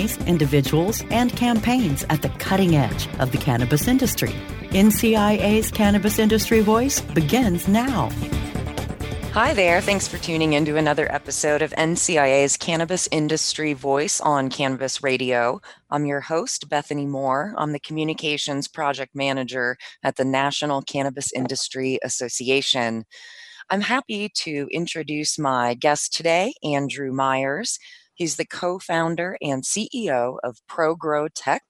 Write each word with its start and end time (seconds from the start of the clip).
companies, 0.00 0.26
individuals, 0.26 1.04
and 1.10 1.34
campaigns 1.36 2.04
at 2.08 2.22
the 2.22 2.28
cutting 2.30 2.76
edge 2.76 3.08
of 3.18 3.32
the 3.32 3.38
cannabis 3.38 3.86
industry. 3.88 4.32
NCIA's 4.70 5.70
Cannabis 5.70 6.18
Industry 6.18 6.60
Voice 6.60 7.00
begins 7.00 7.68
now. 7.68 8.10
Hi 9.32 9.54
there. 9.54 9.80
Thanks 9.80 10.08
for 10.08 10.18
tuning 10.18 10.54
in 10.54 10.64
to 10.64 10.76
another 10.76 11.12
episode 11.12 11.62
of 11.62 11.72
NCIA's 11.72 12.56
Cannabis 12.56 13.08
Industry 13.12 13.74
Voice 13.74 14.20
on 14.20 14.48
Cannabis 14.48 15.02
Radio. 15.02 15.60
I'm 15.90 16.04
your 16.06 16.20
host, 16.20 16.68
Bethany 16.68 17.06
Moore. 17.06 17.54
I'm 17.56 17.72
the 17.72 17.78
Communications 17.78 18.68
Project 18.68 19.14
Manager 19.14 19.76
at 20.02 20.16
the 20.16 20.24
National 20.24 20.82
Cannabis 20.82 21.32
Industry 21.32 21.98
Association. 22.02 23.04
I'm 23.70 23.82
happy 23.82 24.30
to 24.34 24.66
introduce 24.72 25.38
my 25.38 25.74
guest 25.74 26.12
today, 26.12 26.54
Andrew 26.64 27.12
Myers. 27.12 27.78
He's 28.20 28.36
the 28.36 28.44
co 28.44 28.78
founder 28.78 29.38
and 29.40 29.62
CEO 29.62 30.36
of 30.44 30.58
ProGrow 30.68 31.30
Tech, 31.34 31.62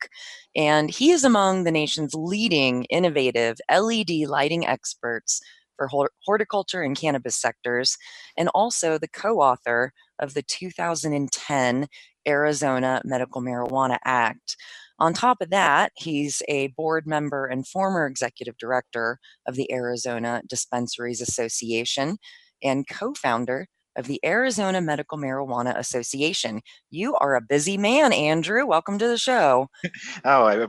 and 0.56 0.90
he 0.90 1.12
is 1.12 1.22
among 1.22 1.62
the 1.62 1.70
nation's 1.70 2.12
leading 2.12 2.86
innovative 2.86 3.58
LED 3.72 4.26
lighting 4.26 4.66
experts 4.66 5.40
for 5.76 5.88
horticulture 6.26 6.82
and 6.82 6.98
cannabis 6.98 7.36
sectors, 7.36 7.96
and 8.36 8.48
also 8.52 8.98
the 8.98 9.06
co 9.06 9.38
author 9.38 9.92
of 10.18 10.34
the 10.34 10.42
2010 10.42 11.86
Arizona 12.26 13.00
Medical 13.04 13.42
Marijuana 13.42 13.98
Act. 14.04 14.56
On 14.98 15.12
top 15.14 15.40
of 15.40 15.50
that, 15.50 15.92
he's 15.94 16.42
a 16.48 16.66
board 16.76 17.06
member 17.06 17.46
and 17.46 17.64
former 17.64 18.06
executive 18.06 18.58
director 18.58 19.20
of 19.46 19.54
the 19.54 19.72
Arizona 19.72 20.42
Dispensaries 20.48 21.20
Association 21.20 22.18
and 22.60 22.88
co 22.88 23.14
founder 23.14 23.68
of 23.96 24.06
the 24.06 24.20
Arizona 24.24 24.80
Medical 24.80 25.18
Marijuana 25.18 25.76
Association. 25.76 26.60
You 26.90 27.16
are 27.16 27.36
a 27.36 27.40
busy 27.40 27.76
man, 27.76 28.12
Andrew. 28.12 28.66
Welcome 28.66 28.98
to 28.98 29.06
the 29.06 29.18
show. 29.18 29.68
oh, 30.24 30.44
I, 30.44 30.64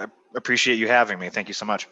I, 0.00 0.06
appreciate 0.34 0.78
you 0.78 0.88
having 0.88 1.18
me. 1.18 1.28
Thank 1.28 1.48
you 1.48 1.54
so 1.54 1.66
much. 1.66 1.88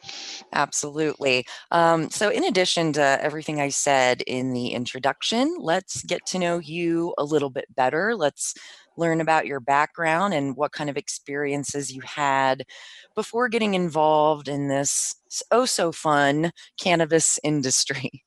Absolutely. 0.52 1.46
Um, 1.70 2.10
so, 2.10 2.30
in 2.30 2.44
addition 2.44 2.92
to 2.94 3.02
everything 3.20 3.60
I 3.60 3.68
said 3.68 4.22
in 4.22 4.52
the 4.52 4.68
introduction, 4.68 5.56
let's 5.58 6.02
get 6.02 6.24
to 6.26 6.38
know 6.38 6.58
you 6.58 7.14
a 7.18 7.24
little 7.24 7.50
bit 7.50 7.66
better. 7.74 8.16
Let's 8.16 8.54
learn 8.97 9.20
about 9.20 9.47
your 9.47 9.60
background 9.60 10.34
and 10.34 10.56
what 10.56 10.72
kind 10.72 10.91
of 10.91 10.97
experiences 10.97 11.92
you 11.92 12.02
had 12.02 12.64
before 13.14 13.48
getting 13.48 13.74
involved 13.74 14.48
in 14.48 14.68
this 14.68 15.14
oh 15.50 15.64
so 15.64 15.92
fun 15.92 16.52
cannabis 16.78 17.38
industry. 17.44 18.24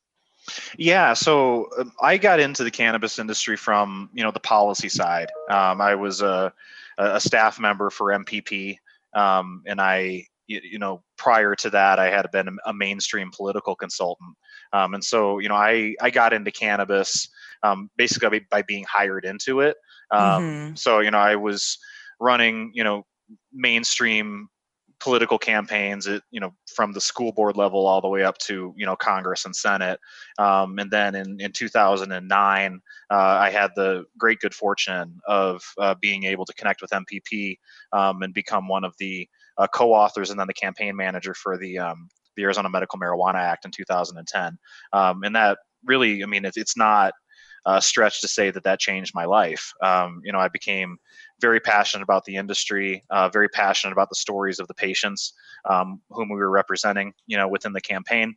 Yeah, 0.76 1.14
so 1.14 1.68
um, 1.78 1.92
I 2.02 2.18
got 2.18 2.40
into 2.40 2.64
the 2.64 2.70
cannabis 2.70 3.18
industry 3.18 3.56
from 3.56 4.10
you 4.12 4.22
know 4.22 4.30
the 4.30 4.40
policy 4.40 4.88
side. 4.88 5.30
Um, 5.50 5.80
I 5.80 5.94
was 5.94 6.22
a, 6.22 6.52
a 6.98 7.20
staff 7.20 7.58
member 7.58 7.90
for 7.90 8.06
MPP, 8.06 8.76
um, 9.14 9.62
and 9.66 9.80
I 9.80 10.26
you, 10.46 10.60
you, 10.62 10.78
know 10.78 11.02
prior 11.16 11.54
to 11.56 11.70
that 11.70 11.98
I 11.98 12.10
had 12.10 12.30
been 12.30 12.56
a 12.66 12.74
mainstream 12.74 13.30
political 13.34 13.74
consultant, 13.74 14.36
um, 14.72 14.94
and 14.94 15.02
so 15.02 15.38
you 15.38 15.48
know 15.48 15.54
I 15.54 15.94
I 16.00 16.10
got 16.10 16.32
into 16.32 16.50
cannabis 16.50 17.28
um, 17.62 17.90
basically 17.96 18.40
by, 18.40 18.46
by, 18.50 18.62
being 18.62 18.84
hired 18.84 19.24
into 19.24 19.60
it. 19.60 19.76
Um, 20.10 20.20
mm-hmm. 20.20 20.74
So 20.74 21.00
you 21.00 21.10
know 21.10 21.18
I 21.18 21.36
was 21.36 21.78
running 22.20 22.70
you 22.74 22.84
know 22.84 23.06
mainstream 23.52 24.48
political 25.04 25.36
campaigns 25.38 26.06
at, 26.06 26.22
you 26.30 26.40
know 26.40 26.50
from 26.74 26.90
the 26.90 27.00
school 27.00 27.30
board 27.30 27.58
level 27.58 27.86
all 27.86 28.00
the 28.00 28.08
way 28.08 28.24
up 28.24 28.38
to 28.38 28.72
you 28.74 28.86
know 28.86 28.96
congress 28.96 29.44
and 29.44 29.54
senate. 29.54 30.00
Um, 30.38 30.78
and 30.78 30.90
then 30.90 31.14
in, 31.14 31.38
in 31.40 31.52
2009 31.52 32.80
uh, 33.10 33.14
i 33.14 33.50
had 33.50 33.70
the 33.76 34.06
great 34.16 34.40
good 34.40 34.54
fortune 34.54 35.20
of 35.28 35.62
uh, 35.78 35.94
being 36.00 36.24
able 36.24 36.46
to 36.46 36.54
connect 36.54 36.80
with 36.80 36.90
mpp 36.90 37.58
um, 37.92 38.22
and 38.22 38.32
become 38.32 38.66
one 38.66 38.82
of 38.82 38.94
the 38.98 39.28
uh, 39.58 39.66
co-authors 39.66 40.30
and 40.30 40.40
then 40.40 40.46
the 40.46 40.54
campaign 40.54 40.96
manager 40.96 41.34
for 41.34 41.58
the 41.58 41.78
um, 41.78 42.08
the 42.36 42.42
arizona 42.42 42.70
medical 42.70 42.98
marijuana 42.98 43.34
act 43.34 43.66
in 43.66 43.70
2010 43.70 44.56
um, 44.94 45.22
and 45.22 45.36
that 45.36 45.58
really 45.84 46.22
i 46.22 46.26
mean 46.26 46.46
it, 46.46 46.54
it's 46.56 46.78
not 46.78 47.12
a 47.66 47.80
stretch 47.80 48.20
to 48.22 48.28
say 48.28 48.50
that 48.50 48.62
that 48.64 48.78
changed 48.78 49.14
my 49.14 49.24
life. 49.24 49.72
Um, 49.82 50.20
you 50.24 50.32
know 50.32 50.38
i 50.38 50.48
became 50.48 50.98
very 51.44 51.60
passionate 51.60 52.02
about 52.02 52.24
the 52.24 52.36
industry, 52.36 53.04
uh, 53.10 53.28
very 53.28 53.50
passionate 53.50 53.92
about 53.92 54.08
the 54.08 54.22
stories 54.26 54.58
of 54.58 54.66
the 54.66 54.74
patients 54.86 55.34
um, 55.72 56.00
whom 56.08 56.28
we 56.30 56.36
were 56.36 56.50
representing, 56.50 57.12
you 57.26 57.36
know, 57.36 57.48
within 57.54 57.74
the 57.74 57.80
campaign, 57.92 58.34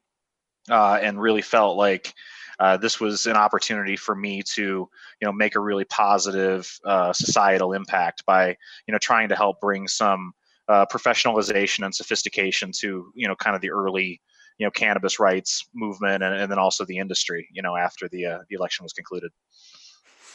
uh, 0.69 0.99
and 1.01 1.21
really 1.21 1.41
felt 1.41 1.77
like 1.77 2.13
uh, 2.59 2.75
this 2.75 2.99
was 2.99 3.25
an 3.25 3.37
opportunity 3.37 3.95
for 3.95 4.15
me 4.15 4.41
to, 4.55 4.89
you 5.19 5.25
know, 5.25 5.31
make 5.31 5.55
a 5.55 5.65
really 5.69 5.85
positive 5.85 6.61
uh, 6.83 7.13
societal 7.13 7.71
impact 7.71 8.25
by, 8.25 8.43
you 8.85 8.91
know, 8.91 8.99
trying 8.99 9.29
to 9.29 9.35
help 9.35 9.55
bring 9.61 9.87
some 9.87 10.33
uh, 10.67 10.85
professionalization 10.91 11.85
and 11.85 11.95
sophistication 11.95 12.71
to, 12.81 12.87
you 13.15 13.27
know, 13.27 13.35
kind 13.35 13.55
of 13.55 13.61
the 13.61 13.71
early, 13.71 14.19
you 14.57 14.65
know, 14.65 14.71
cannabis 14.71 15.17
rights 15.17 15.65
movement, 15.73 16.23
and, 16.23 16.33
and 16.35 16.51
then 16.51 16.59
also 16.59 16.83
the 16.83 16.97
industry, 16.97 17.47
you 17.53 17.61
know, 17.61 17.75
after 17.77 18.09
the 18.09 18.25
uh, 18.25 18.39
the 18.49 18.55
election 18.55 18.83
was 18.83 18.91
concluded. 18.91 19.31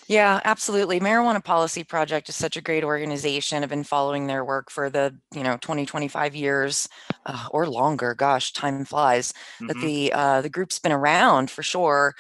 Yeah, 0.09 0.41
absolutely. 0.45 1.01
Marijuana 1.01 1.43
Policy 1.43 1.85
Project 1.85 2.29
is 2.29 2.35
such 2.37 2.57
a 2.57 2.61
great 2.61 2.85
organization. 2.85 3.63
I've 3.63 3.69
been 3.69 3.85
following 3.85 4.27
their 4.27 4.45
work 4.45 4.71
for 4.71 4.91
the, 4.91 5.17
you 5.33 5.43
know, 5.43 5.57
20, 5.61 5.87
25 5.87 6.35
years 6.35 6.89
uh, 7.27 7.47
or 7.51 7.67
longer. 7.67 8.15
Gosh, 8.15 8.53
time 8.53 8.85
flies. 8.85 9.33
Mm-hmm. 9.33 9.67
But 9.69 9.77
the 9.81 10.13
uh, 10.13 10.41
the 10.43 10.51
group's 10.51 10.79
been 10.79 10.93
around 10.93 11.51
for 11.51 11.63
sure. 11.63 12.15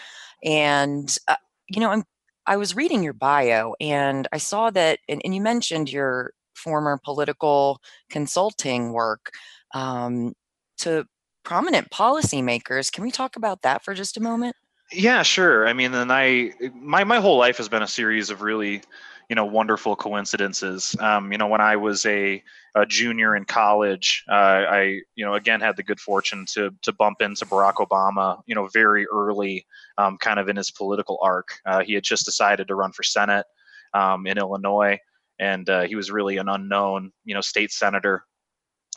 And 0.44 1.14
uh, 1.29 1.37
you 1.69 1.81
know, 1.81 1.90
I'm 1.90 2.05
I 2.46 2.56
was 2.56 2.75
reading 2.76 3.02
your 3.02 3.12
bio 3.12 3.75
and 3.81 4.26
I 4.32 4.38
saw 4.38 4.70
that, 4.70 4.99
and, 5.08 5.20
and 5.25 5.35
you 5.35 5.40
mentioned 5.40 5.93
your 5.93 6.32
former 6.55 6.99
political 7.05 7.81
consulting 8.11 8.93
work 8.93 9.31
um, 9.75 10.35
to 10.78 11.05
prominent 11.44 11.90
policymakers. 11.90 12.93
Can 12.93 13.05
we 13.05 13.11
talk 13.11 13.37
about 13.37 13.62
that 13.62 13.85
for 13.85 13.94
just 13.94 14.17
a 14.17 14.20
moment? 14.20 14.56
Yeah, 14.93 15.23
sure. 15.23 15.67
I 15.67 15.73
mean, 15.73 15.94
and 15.94 16.12
I 16.12 16.53
my 16.75 17.05
my 17.05 17.21
whole 17.21 17.39
life 17.39 17.56
has 17.59 17.69
been 17.69 17.83
a 17.83 17.87
series 17.89 18.31
of 18.31 18.43
really, 18.43 18.83
you 19.29 19.37
know 19.37 19.44
wonderful 19.47 19.97
coincidences. 19.97 20.94
Um, 21.00 21.33
you 21.33 21.39
know, 21.39 21.47
when 21.47 21.61
I 21.61 21.77
was 21.77 22.05
a, 22.06 22.43
a 22.75 22.85
junior 22.87 23.35
in 23.37 23.44
college, 23.44 24.25
uh, 24.29 24.33
I 24.35 25.00
you 25.15 25.25
know 25.25 25.35
again 25.35 25.61
had 25.61 25.77
the 25.77 25.83
good 25.83 26.00
fortune 26.00 26.44
to 26.55 26.71
to 26.83 26.93
bump 26.93 27.23
into 27.23 27.47
Barack 27.47 27.75
Obama. 27.75 28.43
You 28.47 28.55
know, 28.55 28.67
very 28.69 29.06
early, 29.06 29.67
um, 29.99 30.19
kind 30.19 30.39
of 30.39 30.49
in 30.49 30.56
his 30.56 30.71
political 30.71 31.19
arc. 31.23 31.49
Uh, 31.65 31.83
he 31.83 31.95
had 31.95 32.05
just 32.05 32.25
decided 32.27 32.69
to 32.69 32.75
run 32.75 32.93
for 32.93 33.03
Senate 33.03 33.47
um, 33.95 34.27
in 34.27 34.37
Illinois, 34.38 34.99
and 35.38 35.69
uh, 35.71 35.83
he 35.83 35.97
was 35.97 36.11
really 36.11 36.37
an 36.37 36.49
unknown, 36.49 37.12
you 37.25 37.35
know, 37.35 37.41
state 37.41 37.73
senator 37.73 38.25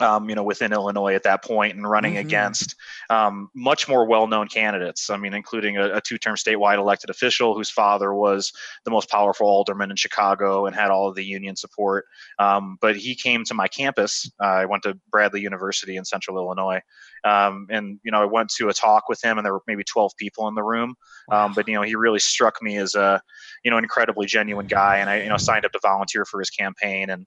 um, 0.00 0.28
you 0.28 0.34
know, 0.34 0.42
within 0.42 0.72
Illinois 0.72 1.14
at 1.14 1.22
that 1.22 1.42
point 1.42 1.74
and 1.74 1.88
running 1.88 2.14
mm-hmm. 2.14 2.26
against 2.26 2.74
um, 3.08 3.48
much 3.54 3.88
more 3.88 4.06
well-known 4.06 4.46
candidates. 4.48 5.08
I 5.08 5.16
mean, 5.16 5.32
including 5.32 5.78
a, 5.78 5.96
a, 5.96 6.00
two-term 6.00 6.36
statewide 6.36 6.78
elected 6.78 7.08
official 7.08 7.54
whose 7.54 7.70
father 7.70 8.12
was 8.12 8.52
the 8.84 8.90
most 8.90 9.08
powerful 9.08 9.46
alderman 9.46 9.90
in 9.90 9.96
Chicago 9.96 10.66
and 10.66 10.76
had 10.76 10.90
all 10.90 11.08
of 11.08 11.14
the 11.14 11.24
union 11.24 11.56
support. 11.56 12.04
Um, 12.38 12.76
but 12.80 12.96
he 12.96 13.14
came 13.14 13.44
to 13.44 13.54
my 13.54 13.68
campus. 13.68 14.30
Uh, 14.42 14.46
I 14.46 14.64
went 14.66 14.82
to 14.82 14.98
Bradley 15.10 15.40
University 15.40 15.96
in 15.96 16.04
Central 16.04 16.36
Illinois, 16.36 16.80
um, 17.24 17.66
and 17.70 17.98
you 18.04 18.12
know, 18.12 18.20
I 18.20 18.26
went 18.26 18.50
to 18.56 18.68
a 18.68 18.74
talk 18.74 19.08
with 19.08 19.22
him, 19.24 19.38
and 19.38 19.46
there 19.46 19.54
were 19.54 19.62
maybe 19.66 19.84
12 19.84 20.12
people 20.18 20.46
in 20.48 20.54
the 20.54 20.62
room. 20.62 20.94
Um, 21.30 21.50
wow. 21.50 21.52
but 21.54 21.68
you 21.68 21.74
know, 21.74 21.82
he 21.82 21.94
really 21.94 22.18
struck 22.18 22.60
me 22.60 22.76
as 22.76 22.94
a, 22.94 23.20
you 23.64 23.70
know, 23.70 23.78
incredibly 23.78 24.26
genuine 24.26 24.66
guy, 24.66 24.98
and 24.98 25.08
I, 25.08 25.22
you 25.22 25.28
know, 25.28 25.38
signed 25.38 25.64
up 25.64 25.72
to 25.72 25.80
volunteer 25.82 26.26
for 26.26 26.38
his 26.38 26.50
campaign 26.50 27.08
and 27.08 27.26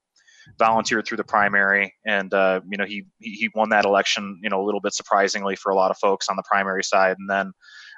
volunteered 0.57 1.05
through 1.05 1.17
the 1.17 1.23
primary, 1.23 1.93
and 2.05 2.33
uh, 2.33 2.61
you 2.69 2.77
know 2.77 2.85
he 2.85 3.05
he 3.19 3.49
won 3.55 3.69
that 3.69 3.85
election. 3.85 4.39
You 4.41 4.49
know, 4.49 4.61
a 4.61 4.65
little 4.65 4.81
bit 4.81 4.93
surprisingly 4.93 5.55
for 5.55 5.71
a 5.71 5.75
lot 5.75 5.91
of 5.91 5.97
folks 5.97 6.29
on 6.29 6.35
the 6.35 6.43
primary 6.43 6.83
side, 6.83 7.17
and 7.19 7.29
then 7.29 7.51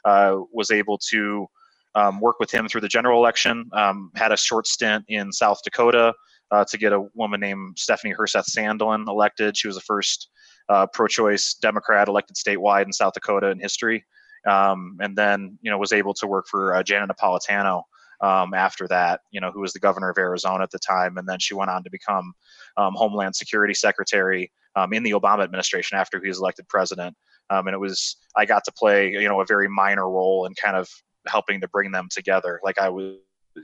uh, 0.05 0.37
was 0.51 0.71
able 0.71 0.97
to 1.09 1.47
um, 1.95 2.19
work 2.19 2.39
with 2.39 2.51
him 2.51 2.67
through 2.67 2.81
the 2.81 2.87
general 2.87 3.19
election. 3.19 3.69
Um, 3.73 4.11
had 4.15 4.31
a 4.31 4.37
short 4.37 4.67
stint 4.67 5.05
in 5.07 5.31
South 5.31 5.59
Dakota 5.63 6.13
uh, 6.51 6.65
to 6.65 6.77
get 6.77 6.93
a 6.93 7.07
woman 7.13 7.39
named 7.39 7.77
Stephanie 7.77 8.13
Herseth 8.13 8.49
Sandlin 8.49 9.07
elected. 9.07 9.57
She 9.57 9.67
was 9.67 9.75
the 9.75 9.81
first 9.81 10.29
uh, 10.69 10.87
pro-choice 10.87 11.55
Democrat 11.55 12.07
elected 12.07 12.35
statewide 12.35 12.85
in 12.85 12.93
South 12.93 13.13
Dakota 13.13 13.49
in 13.49 13.59
history. 13.59 14.05
Um, 14.47 14.97
and 15.01 15.15
then 15.15 15.59
you 15.61 15.69
know 15.69 15.77
was 15.77 15.93
able 15.93 16.15
to 16.15 16.27
work 16.27 16.47
for 16.49 16.73
uh, 16.73 16.81
Janet 16.81 17.09
Napolitano 17.15 17.83
um, 18.21 18.53
after 18.53 18.87
that, 18.87 19.21
you 19.31 19.41
know, 19.41 19.51
who 19.51 19.61
was 19.61 19.73
the 19.73 19.79
governor 19.79 20.09
of 20.09 20.17
Arizona 20.17 20.63
at 20.63 20.71
the 20.71 20.79
time. 20.79 21.17
And 21.17 21.27
then 21.27 21.39
she 21.39 21.53
went 21.53 21.71
on 21.71 21.83
to 21.83 21.89
become 21.89 22.33
um, 22.77 22.93
Homeland 22.95 23.35
Security 23.35 23.73
Secretary 23.73 24.51
um, 24.75 24.93
in 24.93 25.03
the 25.03 25.11
Obama 25.11 25.43
administration 25.43 25.97
after 25.97 26.21
he 26.21 26.27
was 26.27 26.39
elected 26.39 26.67
president. 26.67 27.15
Um, 27.49 27.67
and 27.67 27.73
it 27.73 27.79
was, 27.79 28.17
I 28.35 28.45
got 28.45 28.63
to 28.65 28.71
play, 28.71 29.11
you 29.11 29.27
know, 29.27 29.41
a 29.41 29.45
very 29.45 29.67
minor 29.67 30.09
role 30.09 30.45
in 30.45 30.53
kind 30.53 30.77
of 30.77 30.89
helping 31.27 31.59
to 31.61 31.67
bring 31.67 31.91
them 31.91 32.07
together. 32.09 32.59
Like 32.63 32.79
I 32.79 32.89
was, 32.89 33.15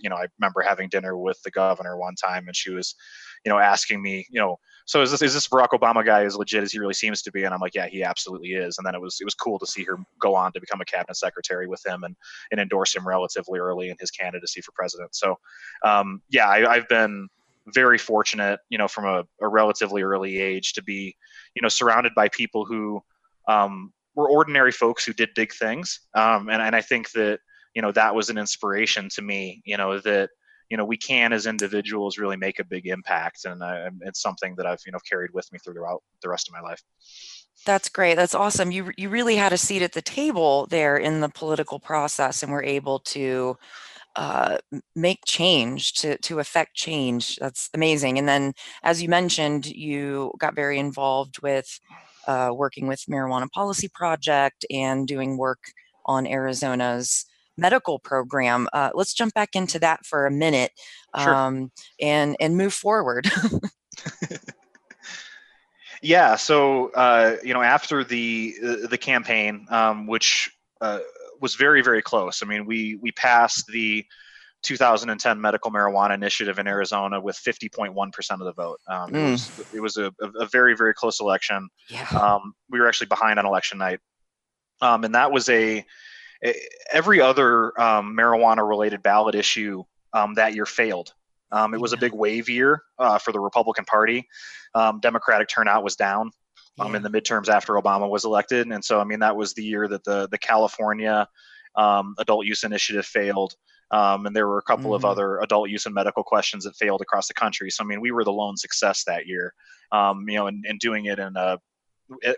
you 0.01 0.09
know, 0.09 0.17
I 0.17 0.25
remember 0.39 0.61
having 0.61 0.89
dinner 0.89 1.17
with 1.17 1.41
the 1.43 1.51
governor 1.51 1.97
one 1.97 2.15
time 2.15 2.47
and 2.47 2.55
she 2.55 2.71
was, 2.71 2.95
you 3.45 3.51
know, 3.51 3.59
asking 3.59 4.01
me, 4.01 4.25
you 4.29 4.39
know, 4.39 4.59
so 4.85 5.01
is 5.01 5.11
this 5.11 5.21
is 5.21 5.33
this 5.33 5.47
Barack 5.49 5.69
Obama 5.69 6.05
guy 6.05 6.23
as 6.23 6.37
legit 6.37 6.63
as 6.63 6.71
he 6.71 6.79
really 6.79 6.93
seems 6.93 7.21
to 7.23 7.31
be? 7.31 7.43
And 7.43 7.53
I'm 7.53 7.59
like, 7.59 7.75
yeah, 7.75 7.87
he 7.87 8.03
absolutely 8.03 8.51
is. 8.51 8.77
And 8.77 8.87
then 8.87 8.95
it 8.95 9.01
was 9.01 9.19
it 9.19 9.25
was 9.25 9.33
cool 9.33 9.59
to 9.59 9.67
see 9.67 9.83
her 9.83 9.97
go 10.19 10.33
on 10.33 10.53
to 10.53 10.61
become 10.61 10.79
a 10.79 10.85
cabinet 10.85 11.17
secretary 11.17 11.67
with 11.67 11.85
him 11.85 12.03
and 12.03 12.15
and 12.51 12.61
endorse 12.61 12.95
him 12.95 13.05
relatively 13.05 13.59
early 13.59 13.89
in 13.89 13.97
his 13.99 14.11
candidacy 14.11 14.61
for 14.61 14.71
president. 14.71 15.13
So, 15.13 15.37
um, 15.83 16.21
yeah, 16.29 16.47
I, 16.47 16.71
I've 16.71 16.87
been 16.87 17.27
very 17.73 17.97
fortunate, 17.97 18.59
you 18.69 18.77
know, 18.77 18.87
from 18.87 19.05
a, 19.05 19.23
a, 19.41 19.47
relatively 19.47 20.01
early 20.01 20.39
age 20.39 20.73
to 20.73 20.83
be, 20.83 21.15
you 21.53 21.61
know, 21.61 21.67
surrounded 21.67 22.13
by 22.15 22.29
people 22.29 22.65
who 22.65 23.03
um, 23.47 23.91
were 24.15 24.29
ordinary 24.29 24.71
folks 24.71 25.05
who 25.05 25.13
did 25.13 25.29
big 25.35 25.53
things. 25.53 25.99
Um, 26.13 26.49
and, 26.49 26.61
and 26.61 26.75
I 26.75 26.81
think 26.81 27.11
that, 27.11 27.39
you 27.75 27.81
know, 27.81 27.91
that 27.91 28.15
was 28.15 28.29
an 28.29 28.37
inspiration 28.37 29.09
to 29.09 29.21
me, 29.21 29.61
you 29.65 29.77
know, 29.77 29.99
that 29.99 30.29
you 30.69 30.77
know 30.77 30.85
we 30.85 30.97
can 30.97 31.33
as 31.33 31.45
individuals 31.45 32.17
really 32.17 32.37
make 32.37 32.59
a 32.59 32.63
big 32.65 32.87
impact 32.87 33.45
and 33.45 33.61
uh, 33.63 33.89
it's 34.01 34.21
something 34.21 34.55
that 34.55 34.65
i've 34.65 34.81
you 34.85 34.91
know 34.91 34.99
carried 35.09 35.31
with 35.33 35.51
me 35.51 35.59
throughout 35.59 36.03
the 36.21 36.29
rest 36.29 36.47
of 36.47 36.53
my 36.53 36.61
life. 36.61 36.81
That's 37.65 37.89
great. 37.89 38.15
That's 38.15 38.35
awesome. 38.35 38.71
You 38.71 38.91
you 38.97 39.09
really 39.09 39.35
had 39.35 39.51
a 39.53 39.57
seat 39.57 39.81
at 39.81 39.93
the 39.93 40.01
table 40.01 40.67
there 40.69 40.95
in 40.95 41.21
the 41.21 41.29
political 41.29 41.79
process 41.79 42.43
and 42.43 42.51
were 42.51 42.63
able 42.63 42.99
to 42.99 43.57
uh, 44.15 44.57
make 44.95 45.19
change 45.25 45.93
to 45.93 46.17
to 46.19 46.39
affect 46.39 46.75
change. 46.75 47.35
That's 47.37 47.69
amazing. 47.73 48.17
And 48.19 48.27
then 48.27 48.53
as 48.83 49.01
you 49.01 49.09
mentioned 49.09 49.65
you 49.65 50.31
got 50.39 50.55
very 50.55 50.79
involved 50.79 51.41
with 51.41 51.79
uh, 52.27 52.51
working 52.53 52.87
with 52.87 53.05
marijuana 53.09 53.49
policy 53.49 53.89
project 53.93 54.65
and 54.69 55.07
doing 55.07 55.37
work 55.37 55.59
on 56.05 56.27
arizona's 56.27 57.25
medical 57.57 57.99
program. 57.99 58.67
Uh, 58.73 58.91
let's 58.93 59.13
jump 59.13 59.33
back 59.33 59.55
into 59.55 59.79
that 59.79 60.05
for 60.05 60.25
a 60.25 60.31
minute 60.31 60.71
sure. 61.17 61.33
um, 61.33 61.71
and 61.99 62.35
and 62.39 62.57
move 62.57 62.73
forward. 62.73 63.29
yeah. 66.01 66.35
So 66.35 66.89
uh, 66.91 67.37
you 67.43 67.53
know, 67.53 67.61
after 67.61 68.03
the 68.03 68.55
uh, 68.63 68.87
the 68.87 68.97
campaign, 68.97 69.65
um, 69.69 70.07
which 70.07 70.49
uh, 70.81 70.99
was 71.41 71.55
very 71.55 71.81
very 71.81 72.01
close. 72.01 72.41
I 72.43 72.45
mean, 72.45 72.65
we 72.65 72.95
we 73.01 73.11
passed 73.11 73.67
the 73.67 74.05
2010 74.63 75.39
medical 75.39 75.71
marijuana 75.71 76.13
initiative 76.13 76.59
in 76.59 76.67
Arizona 76.67 77.21
with 77.21 77.37
50.1% 77.37 78.31
of 78.31 78.39
the 78.39 78.53
vote. 78.53 78.79
Um, 78.87 79.11
mm. 79.11 79.15
It 79.15 79.31
was, 79.31 79.73
it 79.75 79.79
was 79.79 79.97
a, 79.97 80.11
a, 80.39 80.45
very, 80.47 80.75
very 80.75 80.93
close 80.93 81.19
election. 81.19 81.69
Yeah. 81.89 82.07
Um, 82.09 82.53
we 82.69 82.79
were 82.79 82.87
actually 82.87 83.07
behind 83.07 83.39
on 83.39 83.45
election 83.45 83.77
night. 83.77 83.99
Um, 84.81 85.03
and 85.03 85.15
that 85.15 85.31
was 85.31 85.47
a 85.49 85.85
every 86.91 87.21
other 87.21 87.79
um, 87.79 88.15
marijuana 88.15 88.67
related 88.67 89.03
ballot 89.03 89.35
issue 89.35 89.83
um, 90.13 90.33
that 90.35 90.55
year 90.55 90.65
failed. 90.65 91.13
Um, 91.51 91.73
it 91.73 91.79
was 91.79 91.93
a 91.93 91.97
big 91.97 92.13
wave 92.13 92.49
year 92.49 92.83
uh, 92.99 93.17
for 93.17 93.31
the 93.31 93.39
Republican 93.39 93.85
Party. 93.85 94.27
Um, 94.75 94.99
Democratic 94.99 95.47
turnout 95.47 95.83
was 95.83 95.95
down 95.95 96.31
um, 96.79 96.93
in 96.93 97.03
the 97.03 97.09
midterms 97.09 97.47
after 97.47 97.73
Obama 97.73 98.09
was 98.09 98.25
elected, 98.25 98.67
and 98.67 98.83
so 98.83 98.99
I 98.99 99.05
mean 99.05 99.19
that 99.19 99.35
was 99.35 99.53
the 99.53 99.63
year 99.63 99.87
that 99.87 100.03
the 100.03 100.27
the 100.29 100.37
California 100.37 101.27
um, 101.75 102.15
adult 102.17 102.45
use 102.45 102.63
initiative 102.63 103.05
failed. 103.05 103.55
and 103.91 104.35
there 104.35 104.47
were 104.47 104.57
a 104.57 104.63
couple 104.63 104.91
mm-hmm. 104.91 105.05
of 105.05 105.05
other 105.05 105.39
adult 105.39 105.69
use 105.69 105.85
and 105.85 105.95
medical 105.95 106.23
questions 106.23 106.65
that 106.65 106.75
failed 106.75 107.01
across 107.01 107.27
the 107.27 107.33
country. 107.33 107.71
So 107.71 107.83
I 107.83 107.87
mean, 107.87 108.01
we 108.01 108.11
were 108.11 108.25
the 108.25 108.33
lone 108.33 108.57
success 108.57 109.03
that 109.05 109.25
year, 109.25 109.53
you 109.93 110.25
know, 110.25 110.47
and, 110.47 110.65
and 110.67 110.79
doing 110.79 111.05
it 111.05 111.17
in 111.17 111.35
a 111.37 111.59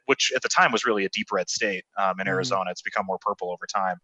which 0.06 0.32
at 0.36 0.42
the 0.42 0.50
time 0.50 0.72
was 0.72 0.86
really 0.86 1.06
a 1.06 1.10
deep 1.10 1.32
red 1.32 1.50
state 1.50 1.86
um, 1.98 2.12
in 2.12 2.18
mm-hmm. 2.18 2.30
Arizona. 2.30 2.72
It's 2.72 2.82
become 2.82 3.06
more 3.06 3.20
purple 3.20 3.52
over 3.52 3.66
time. 3.66 3.98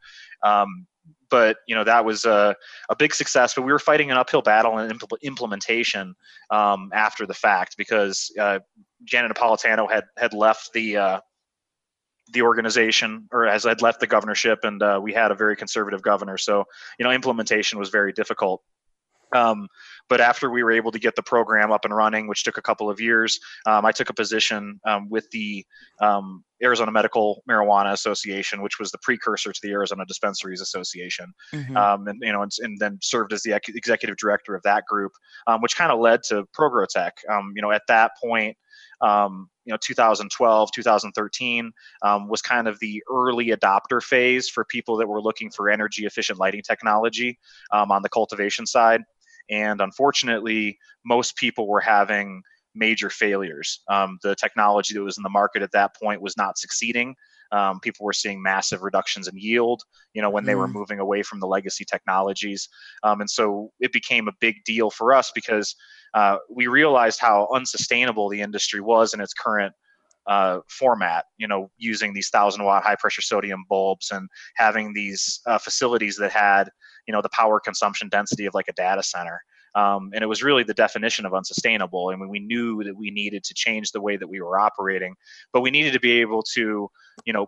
Um, 0.43 0.87
but 1.29 1.57
you 1.67 1.75
know 1.75 1.83
that 1.83 2.05
was 2.05 2.25
a, 2.25 2.55
a 2.89 2.95
big 2.95 3.13
success. 3.13 3.53
But 3.53 3.63
we 3.63 3.71
were 3.71 3.79
fighting 3.79 4.11
an 4.11 4.17
uphill 4.17 4.41
battle 4.41 4.77
in 4.79 4.89
impl- 4.89 5.21
implementation 5.21 6.15
um, 6.49 6.89
after 6.93 7.25
the 7.25 7.33
fact 7.33 7.75
because 7.77 8.31
uh, 8.39 8.59
Janet 9.03 9.35
Napolitano 9.35 9.91
had 9.91 10.05
had 10.17 10.33
left 10.33 10.71
the 10.73 10.97
uh, 10.97 11.19
the 12.31 12.41
organization 12.41 13.27
or 13.31 13.45
as 13.45 13.63
had 13.63 13.81
left 13.81 13.99
the 13.99 14.07
governorship, 14.07 14.59
and 14.63 14.81
uh, 14.81 14.99
we 15.01 15.13
had 15.13 15.31
a 15.31 15.35
very 15.35 15.55
conservative 15.55 16.01
governor. 16.01 16.37
So 16.37 16.65
you 16.99 17.03
know 17.03 17.11
implementation 17.11 17.79
was 17.79 17.89
very 17.89 18.13
difficult. 18.13 18.61
Um, 19.35 19.67
but 20.07 20.21
after 20.21 20.49
we 20.49 20.63
were 20.63 20.71
able 20.71 20.91
to 20.91 20.99
get 20.99 21.15
the 21.15 21.23
program 21.23 21.71
up 21.71 21.85
and 21.85 21.95
running, 21.95 22.27
which 22.27 22.43
took 22.43 22.57
a 22.57 22.61
couple 22.61 22.89
of 22.89 22.99
years, 22.99 23.39
um, 23.65 23.85
I 23.85 23.91
took 23.91 24.09
a 24.09 24.13
position 24.13 24.79
um, 24.85 25.09
with 25.09 25.29
the 25.31 25.65
um, 25.99 26.43
Arizona 26.63 26.91
Medical 26.91 27.43
Marijuana 27.49 27.91
Association, 27.91 28.61
which 28.61 28.79
was 28.79 28.91
the 28.91 28.97
precursor 28.99 29.51
to 29.51 29.59
the 29.61 29.71
Arizona 29.71 30.05
Dispensaries 30.05 30.61
Association, 30.61 31.33
mm-hmm. 31.53 31.75
Um, 31.75 32.07
and 32.07 32.19
you 32.21 32.31
know, 32.31 32.43
and, 32.43 32.51
and, 32.59 32.77
then 32.79 32.97
served 33.01 33.33
as 33.33 33.41
the 33.41 33.53
executive 33.53 34.17
director 34.17 34.55
of 34.55 34.63
that 34.63 34.85
group, 34.85 35.11
um, 35.47 35.61
which 35.61 35.75
kind 35.75 35.91
of 35.91 35.99
led 35.99 36.23
to 36.23 36.45
ProGrowTech. 36.57 37.11
Um, 37.29 37.53
you 37.55 37.61
know, 37.61 37.71
at 37.71 37.83
that 37.87 38.11
point. 38.23 38.57
Um, 39.01 39.49
you 39.65 39.71
know 39.73 39.77
2012 39.81 40.71
2013 40.71 41.71
um, 42.03 42.29
was 42.29 42.41
kind 42.41 42.67
of 42.67 42.79
the 42.79 43.03
early 43.11 43.47
adopter 43.47 44.01
phase 44.01 44.47
for 44.47 44.63
people 44.63 44.95
that 44.97 45.07
were 45.07 45.21
looking 45.21 45.49
for 45.49 45.69
energy 45.69 46.05
efficient 46.05 46.39
lighting 46.39 46.61
technology 46.61 47.37
um, 47.71 47.91
on 47.91 48.01
the 48.01 48.09
cultivation 48.09 48.65
side 48.65 49.01
and 49.49 49.81
unfortunately, 49.81 50.77
most 51.05 51.35
people 51.35 51.67
were 51.67 51.81
having 51.81 52.41
major 52.73 53.09
failures. 53.09 53.81
Um, 53.89 54.19
the 54.21 54.35
technology 54.35 54.93
that 54.93 55.03
was 55.03 55.17
in 55.17 55.23
the 55.23 55.29
market 55.29 55.61
at 55.61 55.71
that 55.71 55.95
point 55.95 56.21
was 56.21 56.37
not 56.37 56.57
succeeding. 56.57 57.15
Um, 57.51 57.79
people 57.79 58.05
were 58.05 58.13
seeing 58.13 58.41
massive 58.41 58.81
reductions 58.81 59.27
in 59.27 59.37
yield, 59.37 59.81
you 60.13 60.21
know, 60.21 60.29
when 60.29 60.43
mm. 60.43 60.47
they 60.47 60.55
were 60.55 60.67
mm. 60.67 60.73
moving 60.73 60.99
away 60.99 61.21
from 61.23 61.39
the 61.39 61.47
legacy 61.47 61.85
technologies. 61.85 62.67
Um, 63.03 63.21
and 63.21 63.29
so 63.29 63.71
it 63.79 63.93
became 63.93 64.27
a 64.27 64.33
big 64.41 64.63
deal 64.65 64.89
for 64.89 65.13
us 65.13 65.31
because 65.33 65.75
uh, 66.13 66.37
we 66.49 66.67
realized 66.67 67.19
how 67.19 67.47
unsustainable 67.53 68.29
the 68.29 68.41
industry 68.41 68.81
was 68.81 69.13
in 69.13 69.21
its 69.21 69.33
current 69.33 69.73
uh, 70.27 70.59
format, 70.67 71.25
you 71.37 71.47
know, 71.47 71.69
using 71.77 72.13
these 72.13 72.29
thousand 72.29 72.63
watt 72.63 72.83
high 72.83 72.95
pressure 72.95 73.21
sodium 73.21 73.63
bulbs 73.69 74.11
and 74.11 74.27
having 74.55 74.93
these 74.93 75.39
uh, 75.45 75.57
facilities 75.57 76.17
that 76.17 76.31
had, 76.31 76.69
you 77.07 77.13
know, 77.13 77.21
the 77.21 77.29
power 77.29 77.59
consumption 77.59 78.09
density 78.09 78.45
of 78.45 78.53
like 78.53 78.67
a 78.67 78.73
data 78.73 79.03
center. 79.03 79.41
Um, 79.75 80.11
and 80.13 80.23
it 80.23 80.27
was 80.27 80.41
really 80.41 80.63
the 80.63 80.73
definition 80.73 81.25
of 81.25 81.33
unsustainable. 81.33 82.09
I 82.11 82.15
mean, 82.15 82.29
we 82.29 82.39
knew 82.39 82.83
that 82.85 82.95
we 82.95 83.11
needed 83.11 83.43
to 83.43 83.53
change 83.53 83.91
the 83.91 84.01
way 84.01 84.15
that 84.15 84.27
we 84.27 84.39
were 84.39 84.57
operating, 84.57 85.15
but 85.51 85.61
we 85.61 85.69
needed 85.69 85.91
to 85.93 85.99
be 85.99 86.21
able 86.21 86.43
to, 86.53 86.89
you 87.25 87.33
know, 87.33 87.47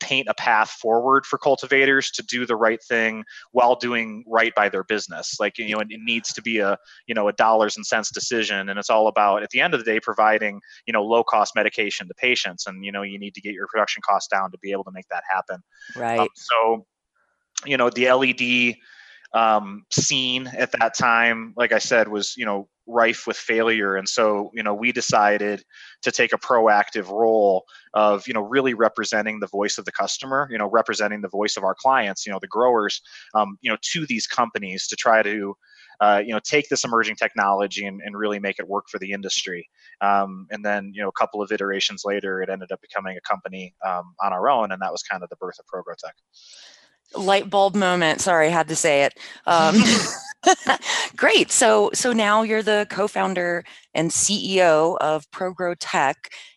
paint 0.00 0.28
a 0.28 0.34
path 0.34 0.70
forward 0.70 1.26
for 1.26 1.38
cultivators 1.38 2.10
to 2.10 2.22
do 2.22 2.46
the 2.46 2.56
right 2.56 2.82
thing 2.82 3.24
while 3.52 3.74
doing 3.74 4.24
right 4.26 4.54
by 4.54 4.68
their 4.68 4.84
business. 4.84 5.36
Like 5.40 5.58
you 5.58 5.74
know, 5.74 5.80
it, 5.80 5.88
it 5.90 6.00
needs 6.02 6.32
to 6.34 6.42
be 6.42 6.58
a 6.58 6.78
you 7.06 7.14
know 7.14 7.28
a 7.28 7.32
dollars 7.32 7.76
and 7.76 7.86
cents 7.86 8.10
decision, 8.10 8.68
and 8.68 8.78
it's 8.78 8.90
all 8.90 9.08
about 9.08 9.42
at 9.42 9.50
the 9.50 9.60
end 9.60 9.74
of 9.74 9.84
the 9.84 9.90
day 9.90 10.00
providing 10.00 10.60
you 10.86 10.92
know 10.92 11.04
low 11.04 11.24
cost 11.24 11.54
medication 11.54 12.08
to 12.08 12.14
patients, 12.14 12.66
and 12.66 12.84
you 12.84 12.92
know 12.92 13.02
you 13.02 13.18
need 13.18 13.34
to 13.34 13.40
get 13.40 13.54
your 13.54 13.66
production 13.68 14.02
costs 14.06 14.28
down 14.28 14.50
to 14.50 14.58
be 14.58 14.72
able 14.72 14.84
to 14.84 14.92
make 14.92 15.08
that 15.10 15.22
happen. 15.30 15.62
Right. 15.96 16.20
Um, 16.20 16.28
so 16.34 16.86
you 17.64 17.76
know 17.76 17.90
the 17.90 18.10
LED 18.12 18.76
um, 19.32 19.84
scene 19.90 20.46
at 20.46 20.72
that 20.72 20.96
time, 20.96 21.52
like 21.56 21.72
I 21.72 21.78
said, 21.78 22.08
was 22.08 22.34
you 22.36 22.46
know 22.46 22.68
rife 22.86 23.26
with 23.26 23.36
failure, 23.36 23.96
and 23.96 24.08
so 24.08 24.50
you 24.54 24.62
know 24.62 24.74
we 24.74 24.92
decided 24.92 25.62
to 26.02 26.12
take 26.12 26.32
a 26.32 26.38
proactive 26.38 27.08
role 27.08 27.64
of 27.94 28.26
you 28.26 28.34
know 28.34 28.40
really 28.40 28.74
representing 28.74 29.40
the 29.40 29.46
voice 29.46 29.78
of 29.78 29.84
the 29.84 29.92
customer, 29.92 30.48
you 30.50 30.58
know 30.58 30.68
representing 30.68 31.20
the 31.20 31.28
voice 31.28 31.56
of 31.56 31.64
our 31.64 31.74
clients, 31.74 32.26
you 32.26 32.32
know 32.32 32.38
the 32.40 32.48
growers, 32.48 33.00
um, 33.34 33.56
you 33.60 33.70
know 33.70 33.76
to 33.82 34.06
these 34.06 34.26
companies 34.26 34.86
to 34.88 34.96
try 34.96 35.22
to 35.22 35.54
uh, 36.00 36.22
you 36.24 36.32
know 36.32 36.40
take 36.44 36.68
this 36.68 36.84
emerging 36.84 37.16
technology 37.16 37.86
and, 37.86 38.00
and 38.04 38.16
really 38.16 38.38
make 38.38 38.58
it 38.58 38.68
work 38.68 38.86
for 38.90 38.98
the 38.98 39.12
industry. 39.12 39.68
Um, 40.00 40.46
and 40.50 40.64
then 40.64 40.92
you 40.94 41.02
know 41.02 41.08
a 41.08 41.18
couple 41.18 41.42
of 41.42 41.50
iterations 41.52 42.02
later, 42.04 42.42
it 42.42 42.50
ended 42.50 42.72
up 42.72 42.80
becoming 42.80 43.16
a 43.16 43.28
company 43.28 43.74
um, 43.86 44.14
on 44.22 44.32
our 44.32 44.48
own, 44.48 44.72
and 44.72 44.80
that 44.82 44.92
was 44.92 45.02
kind 45.02 45.22
of 45.22 45.28
the 45.30 45.36
birth 45.36 45.56
of 45.58 45.66
ProGrowTech 45.66 46.12
light 47.14 47.50
bulb 47.50 47.74
moment. 47.74 48.20
Sorry 48.20 48.46
i 48.48 48.50
had 48.50 48.68
to 48.68 48.76
say 48.76 49.04
it. 49.04 49.14
Um, 49.46 49.76
great. 51.16 51.50
So 51.50 51.90
so 51.92 52.12
now 52.12 52.42
you're 52.42 52.62
the 52.62 52.86
co-founder 52.90 53.64
and 53.94 54.10
ceo 54.10 54.96
of 55.00 55.28
ProGrowTech 55.30 56.14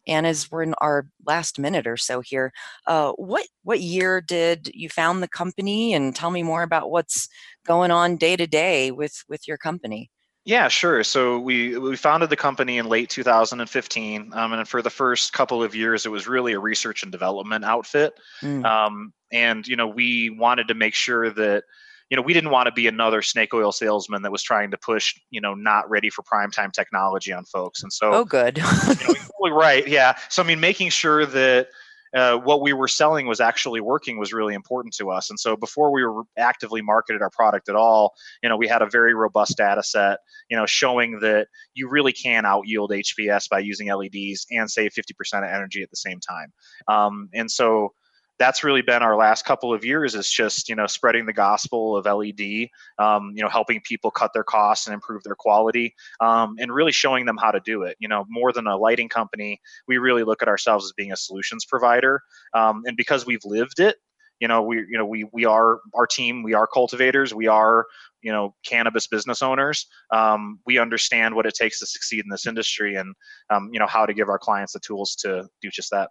and 0.08 0.27
as 0.27 0.51
we're 0.51 0.63
in 0.63 0.74
our 0.75 1.08
last 1.25 1.60
minute 1.60 1.88
or 1.88 1.98
so 1.98 2.22
here 2.22 2.51
uh, 2.88 3.12
what 3.13 3.48
what 3.63 3.79
year 3.82 4.22
did 4.22 4.70
you 4.74 4.89
found 4.89 5.24
the 5.24 5.27
company? 5.27 5.94
And 5.94 6.15
tell 6.15 6.32
me 6.32 6.44
more 6.44 6.63
about 6.63 6.91
what's 6.91 7.27
going 7.65 7.91
on 7.91 8.18
day 8.18 8.36
to 8.36 8.48
day 8.48 8.91
with 8.91 9.24
with 9.27 9.48
your 9.48 9.58
company 9.58 10.10
yeah, 10.46 10.67
sure. 10.67 11.03
So 11.03 11.38
we 11.38 11.77
we 11.77 11.96
founded 11.96 12.29
the 12.29 12.36
company 12.36 12.77
in 12.77 12.88
late 12.88 13.10
2015, 13.10 14.31
um, 14.34 14.53
and 14.53 14.67
for 14.67 14.81
the 14.81 14.89
first 14.89 15.34
couple 15.34 15.62
of 15.62 15.75
years, 15.75 16.05
it 16.05 16.10
was 16.10 16.27
really 16.27 16.53
a 16.53 16.60
research 16.60 17.03
and 17.03 17.12
development 17.12 17.65
outfit. 17.65 18.19
Mm. 18.41 18.65
Um, 18.65 19.13
and 19.31 19.67
you 19.67 19.75
know, 19.75 19.88
we 19.88 20.29
wanted 20.29 20.69
to 20.69 20.74
make 20.74 20.96
sure 20.96 21.29
that 21.29 21.65
you 22.10 22.15
know 22.15 22.24
we 22.24 22.34
didn't 22.34 22.51
want 22.51 22.67
to 22.67 22.72
be 22.72 22.88
another 22.88 23.22
snake 23.22 23.53
oil 23.53 23.72
salesman 23.72 24.22
that 24.22 24.31
was 24.31 24.41
trying 24.41 24.72
to 24.72 24.77
push 24.77 25.13
you 25.29 25.41
know 25.41 25.53
not 25.53 25.89
ready 25.89 26.10
for 26.10 26.24
prime 26.24 26.51
time 26.51 26.72
technology 26.72 27.34
on 27.34 27.43
folks. 27.46 27.84
And 27.84 27.91
so, 27.91 28.13
oh, 28.13 28.25
good. 28.25 28.58
you 28.58 28.63
know, 28.63 29.51
right, 29.55 29.88
yeah. 29.88 30.17
So 30.29 30.41
I 30.41 30.46
mean, 30.46 30.60
making 30.60 30.89
sure 30.89 31.25
that 31.25 31.67
uh, 32.15 32.37
what 32.37 32.61
we 32.61 32.73
were 32.73 32.87
selling 32.87 33.27
was 33.27 33.39
actually 33.39 33.81
working 33.81 34.17
was 34.17 34.33
really 34.33 34.53
important 34.53 34.93
to 34.95 35.11
us. 35.11 35.29
And 35.29 35.39
so 35.39 35.55
before 35.55 35.91
we 35.91 36.03
were 36.03 36.23
actively 36.37 36.81
marketed 36.81 37.21
our 37.21 37.29
product 37.29 37.69
at 37.69 37.75
all, 37.75 38.13
you 38.41 38.49
know, 38.49 38.57
we 38.57 38.67
had 38.67 38.81
a 38.81 38.89
very 38.89 39.13
robust 39.13 39.57
data 39.57 39.83
set, 39.83 40.19
you 40.49 40.57
know, 40.57 40.65
showing 40.65 41.19
that 41.19 41.47
you 41.73 41.89
really 41.89 42.13
can 42.13 42.45
out 42.45 42.67
yield 42.67 42.91
HPS 42.91 43.49
by 43.49 43.59
using 43.59 43.87
LEDs 43.87 44.45
and 44.51 44.69
save 44.69 44.91
50% 44.91 45.39
of 45.39 45.43
energy 45.43 45.83
at 45.83 45.89
the 45.89 45.95
same 45.95 46.19
time. 46.19 46.51
Um, 46.87 47.29
and 47.33 47.49
so 47.49 47.93
that's 48.39 48.63
really 48.63 48.81
been 48.81 49.03
our 49.03 49.17
last 49.17 49.46
couple 49.46 49.74
of 49.74 49.84
years 49.84 50.15
is 50.15 50.31
just 50.31 50.69
you 50.69 50.75
know 50.75 50.88
spreading 50.88 51.25
the 51.25 51.34
gospel 51.34 51.96
of 51.96 52.05
led 52.05 52.69
um, 52.98 53.34
you 53.36 53.43
know 53.43 53.50
helping 53.50 53.81
people 53.81 54.10
cut 54.10 54.31
their 54.34 54.43
costs 54.43 54.88
and 54.88 54.93
improve 54.93 55.22
their 55.24 55.36
quality 55.36 55.93
um, 56.22 56.55
and 56.58 56.74
really 56.74 56.91
showing 56.91 57.25
them 57.25 57.38
how 57.38 57.51
to 57.51 57.60
do 57.60 57.84
it. 57.84 57.98
You 58.00 58.08
know 58.08 58.25
more 58.29 58.51
than 58.51 58.65
a 58.65 58.77
lighting 58.77 59.10
company 59.10 59.60
we 59.88 59.98
really 59.98 60.24
look 60.24 60.41
at 60.41 60.48
ourselves 60.48 60.86
as 60.86 60.93
being 60.93 61.12
a 61.12 61.17
solutions 61.17 61.65
provider 61.65 62.22
um, 62.53 62.81
and 62.86 62.98
because 62.98 63.25
we've 63.25 63.43
lived 63.46 63.79
it 63.79 63.98
you 64.39 64.48
know 64.48 64.62
we 64.62 64.77
you 64.77 64.98
know 64.98 65.05
we 65.05 65.25
we 65.34 65.46
are 65.46 65.79
our 65.93 66.08
team 66.08 66.43
we 66.43 66.53
are 66.53 66.67
cultivators 66.67 67.34
we 67.34 67.48
are 67.48 67.86
you 68.22 68.31
know 68.31 68.55
cannabis 68.65 69.08
business 69.08 69.41
owners 69.41 69.86
um, 70.12 70.60
we 70.65 70.79
understand 70.79 71.36
what 71.36 71.46
it 71.46 71.53
takes 71.53 71.79
to 71.79 71.86
succeed 71.86 72.24
in 72.24 72.29
this 72.29 72.48
industry 72.48 72.96
and 72.96 73.13
um, 73.50 73.69
you 73.72 73.79
know 73.79 73.88
how 73.88 74.05
to 74.05 74.13
give 74.13 74.29
our 74.29 74.39
clients 74.39 74.74
the 74.74 74.79
tools 74.79 75.15
to 75.15 75.48
do 75.62 75.69
just 75.69 75.91
that 75.91 76.10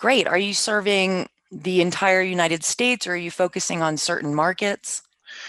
Great. 0.00 0.26
Are 0.26 0.38
you 0.38 0.54
serving 0.54 1.28
the 1.52 1.82
entire 1.82 2.22
United 2.22 2.64
States 2.64 3.06
or 3.06 3.12
are 3.12 3.16
you 3.16 3.30
focusing 3.30 3.82
on 3.82 3.98
certain 3.98 4.34
markets? 4.34 5.02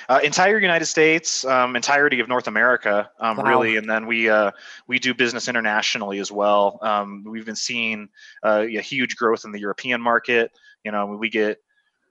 Uh, 0.09 0.19
entire 0.23 0.59
United 0.59 0.85
States, 0.85 1.45
um, 1.45 1.77
entirety 1.77 2.19
of 2.19 2.27
North 2.27 2.47
America, 2.47 3.09
um, 3.21 3.37
wow. 3.37 3.45
really, 3.45 3.77
and 3.77 3.89
then 3.89 4.05
we 4.05 4.29
uh, 4.29 4.51
we 4.87 4.99
do 4.99 5.13
business 5.13 5.47
internationally 5.47 6.19
as 6.19 6.31
well. 6.31 6.79
Um, 6.81 7.23
we've 7.25 7.45
been 7.45 7.55
seeing 7.55 8.09
uh, 8.43 8.65
a 8.67 8.81
huge 8.81 9.15
growth 9.15 9.45
in 9.45 9.53
the 9.53 9.59
European 9.59 10.01
market. 10.01 10.51
You 10.83 10.91
know, 10.91 11.05
we 11.05 11.29
get 11.29 11.59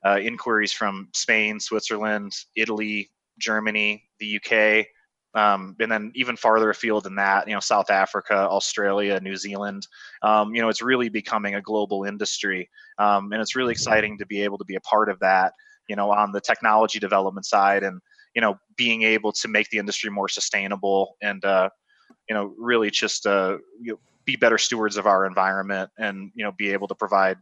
uh, 0.04 0.18
inquiries 0.20 0.72
from 0.72 1.08
Spain, 1.12 1.60
Switzerland, 1.60 2.32
Italy, 2.56 3.10
Germany, 3.38 4.02
the 4.18 4.36
UK, 4.36 4.86
um, 5.34 5.76
and 5.78 5.90
then 5.90 6.12
even 6.14 6.36
farther 6.36 6.70
afield 6.70 7.04
than 7.04 7.14
that, 7.16 7.46
you 7.46 7.54
know, 7.54 7.60
South 7.60 7.90
Africa, 7.90 8.34
Australia, 8.34 9.20
New 9.20 9.36
Zealand. 9.36 9.86
Um, 10.22 10.54
you 10.54 10.60
know, 10.60 10.68
it's 10.68 10.82
really 10.82 11.08
becoming 11.08 11.54
a 11.54 11.62
global 11.62 12.04
industry, 12.04 12.68
um, 12.98 13.32
and 13.32 13.40
it's 13.40 13.54
really 13.54 13.72
exciting 13.72 14.18
to 14.18 14.26
be 14.26 14.42
able 14.42 14.58
to 14.58 14.64
be 14.64 14.74
a 14.74 14.80
part 14.80 15.08
of 15.08 15.18
that. 15.20 15.52
You 15.88 15.96
know, 15.96 16.10
on 16.12 16.32
the 16.32 16.40
technology 16.40 16.98
development 16.98 17.46
side, 17.46 17.82
and 17.82 18.00
you 18.34 18.40
know, 18.40 18.58
being 18.76 19.02
able 19.02 19.32
to 19.32 19.48
make 19.48 19.68
the 19.70 19.78
industry 19.78 20.10
more 20.10 20.28
sustainable, 20.28 21.16
and 21.22 21.44
uh, 21.44 21.68
you 22.28 22.34
know, 22.34 22.54
really 22.58 22.90
just 22.90 23.26
uh, 23.26 23.58
you 23.80 23.92
know, 23.92 24.00
be 24.24 24.36
better 24.36 24.58
stewards 24.58 24.96
of 24.96 25.06
our 25.06 25.26
environment, 25.26 25.90
and 25.98 26.32
you 26.34 26.44
know, 26.44 26.52
be 26.52 26.72
able 26.72 26.88
to 26.88 26.94
provide 26.94 27.38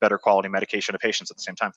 better 0.00 0.18
quality 0.18 0.48
medication 0.48 0.92
to 0.92 0.98
patients 0.98 1.30
at 1.30 1.36
the 1.36 1.42
same 1.42 1.54
time. 1.54 1.72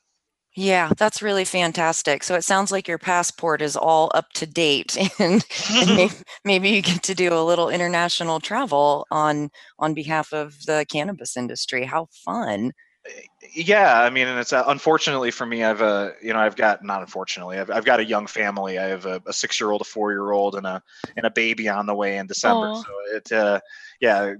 Yeah, 0.56 0.90
that's 0.98 1.22
really 1.22 1.44
fantastic. 1.44 2.24
So 2.24 2.36
it 2.36 2.46
sounds 2.46 2.72
like 2.72 2.88
your 2.88 2.98
passport 2.98 3.62
is 3.62 3.76
all 3.76 4.10
up 4.16 4.32
to 4.34 4.46
date, 4.46 4.98
and, 5.20 5.46
and 5.70 5.96
maybe, 5.96 6.14
maybe, 6.46 6.70
you 6.70 6.82
get 6.82 7.04
to 7.04 7.16
do 7.16 7.34
a 7.34 7.44
little 7.44 7.70
international 7.70 8.40
travel 8.40 9.06
on 9.12 9.50
on 9.80 9.94
behalf 9.94 10.32
of 10.32 10.56
the 10.66 10.86
cannabis 10.90 11.36
industry. 11.36 11.84
How 11.84 12.08
fun! 12.24 12.72
Eh, 13.06 13.22
yeah, 13.54 14.02
I 14.02 14.10
mean, 14.10 14.28
and 14.28 14.40
it's 14.40 14.54
uh, 14.54 14.64
unfortunately 14.68 15.30
for 15.30 15.46
me, 15.46 15.62
I've 15.62 15.82
uh, 15.82 16.12
you 16.24 16.32
know, 16.32 16.40
I've 16.40 16.56
got 16.56 16.86
not 16.86 17.02
unfortunately, 17.02 17.60
I've, 17.60 17.70
I've 17.70 17.86
got 17.86 18.00
a 18.00 18.06
young 18.06 18.26
family. 18.26 18.80
I 18.80 18.86
have 18.86 19.06
a, 19.06 19.22
a 19.28 19.34
six 19.34 19.60
year 19.60 19.72
old, 19.72 19.82
a 19.82 19.86
four 19.86 20.14
year 20.14 20.32
old, 20.32 20.56
and 20.56 20.66
a 20.66 20.82
and 21.18 21.26
a 21.26 21.32
baby 21.32 21.68
on 21.68 21.86
the 21.86 21.94
way 21.94 22.18
in 22.18 22.28
December. 22.28 22.68
Aww. 22.68 22.84
So 22.84 22.92
it, 23.14 23.32
uh, 23.34 23.60
yeah, 24.00 24.36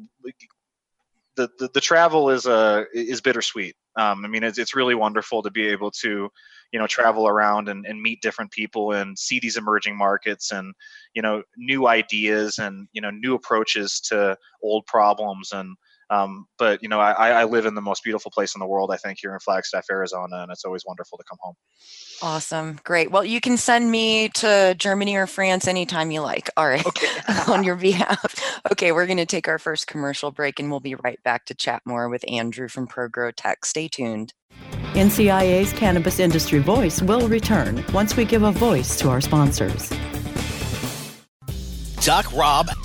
the, 1.36 1.70
the, 1.74 1.82
travel 1.82 2.30
is 2.30 2.46
uh 2.46 2.84
is 2.94 3.22
bittersweet. 3.22 3.76
Um, 3.98 4.26
I 4.26 4.28
mean, 4.28 4.44
it's 4.44 4.58
it's 4.58 4.76
really 4.76 4.96
wonderful 4.96 5.42
to 5.44 5.52
be 5.52 5.68
able 5.68 5.92
to, 5.92 6.30
you 6.72 6.80
know, 6.80 6.88
travel 6.88 7.28
around 7.28 7.70
and, 7.70 7.86
and 7.86 8.02
meet 8.02 8.22
different 8.22 8.52
people 8.52 8.94
and 8.94 9.18
see 9.18 9.40
these 9.40 9.58
emerging 9.58 9.98
markets 9.98 10.52
and 10.52 10.74
you 11.14 11.22
know 11.22 11.44
new 11.58 11.88
ideas 11.88 12.58
and 12.60 12.88
you 12.94 13.02
know 13.02 13.12
new 13.12 13.36
approaches 13.36 14.00
to 14.02 14.38
old 14.62 14.86
problems 14.86 15.52
and 15.52 15.76
um, 16.10 16.46
but 16.58 16.82
you 16.84 16.90
know, 16.90 17.00
I, 17.00 17.30
I 17.30 17.44
live 17.46 17.66
in 17.66 17.76
the 17.76 17.82
most 17.82 18.04
beautiful 18.04 18.32
place 18.32 18.56
in 18.56 18.60
the 18.60 18.68
world. 18.68 18.92
I 18.92 18.98
think 18.98 19.20
here 19.22 19.34
in 19.34 19.40
Flagstaff, 19.40 19.86
Arizona, 19.90 20.44
and 20.44 20.52
it's 20.52 20.66
always 20.66 20.84
wonderful 20.86 21.18
to 21.18 21.24
come 21.24 21.38
home. 21.42 21.56
Awesome, 22.22 22.80
great. 22.84 23.12
Well, 23.12 23.26
you 23.26 23.42
can 23.42 23.58
send 23.58 23.92
me 23.92 24.30
to 24.36 24.76
Germany 24.78 25.16
or 25.16 25.28
France 25.28 25.68
anytime 25.68 26.12
you 26.12 26.22
like. 26.22 26.50
All 26.58 26.68
right, 26.68 26.86
okay. 26.86 27.08
on 27.48 27.64
your 27.64 27.76
behalf. 27.76 28.36
Okay, 28.72 28.92
we're 28.92 29.08
going 29.08 29.18
to 29.18 29.26
take 29.26 29.48
our 29.48 29.60
first 29.60 29.88
commercial 29.88 30.32
break, 30.32 30.60
and 30.60 30.70
we'll 30.70 30.80
be 30.80 30.96
right 30.96 31.22
back 31.24 31.46
to 31.46 31.56
chat 31.56 31.82
more 31.86 32.10
with 32.10 32.24
Andrew 32.30 32.68
from 32.68 32.88
ProGrow 32.88 33.34
Tech. 33.36 33.66
Stay 33.66 33.88
tuned. 33.88 34.34
NCIA's 34.94 35.74
Cannabis 35.74 36.20
Industry 36.20 36.60
Voice 36.60 37.02
will 37.02 37.28
return 37.28 37.84
once 37.94 38.16
we 38.16 38.24
give 38.24 38.44
a 38.44 38.52
voice 38.52 38.98
to 39.00 39.10
our 39.10 39.20
sponsors. 39.20 39.92
Doc 42.06 42.32
Rob, 42.34 42.70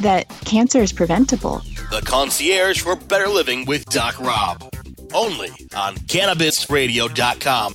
that 0.00 0.28
cancer 0.44 0.80
is 0.80 0.92
preventable. 0.92 1.62
The 1.90 2.02
concierge 2.04 2.80
for 2.80 2.96
better 2.96 3.28
living 3.28 3.64
with 3.66 3.84
Doc 3.86 4.18
Rob. 4.20 4.68
Only 5.12 5.50
on 5.76 5.94
CannabisRadio.com. 5.96 7.74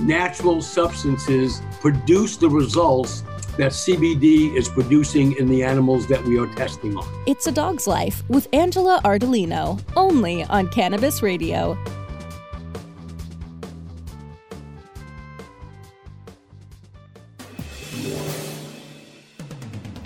natural 0.00 0.62
substances 0.62 1.60
produce 1.80 2.36
the 2.36 2.48
results 2.48 3.22
that 3.56 3.72
CBD 3.72 4.54
is 4.56 4.68
producing 4.68 5.36
in 5.36 5.48
the 5.48 5.62
animals 5.62 6.06
that 6.06 6.22
we 6.24 6.38
are 6.38 6.46
testing 6.54 6.96
on. 6.96 7.06
It's 7.26 7.46
a 7.46 7.52
Dog's 7.52 7.86
Life 7.86 8.22
with 8.28 8.48
Angela 8.52 9.00
Ardolino, 9.04 9.80
only 9.96 10.44
on 10.44 10.68
Cannabis 10.68 11.22
Radio. 11.22 11.76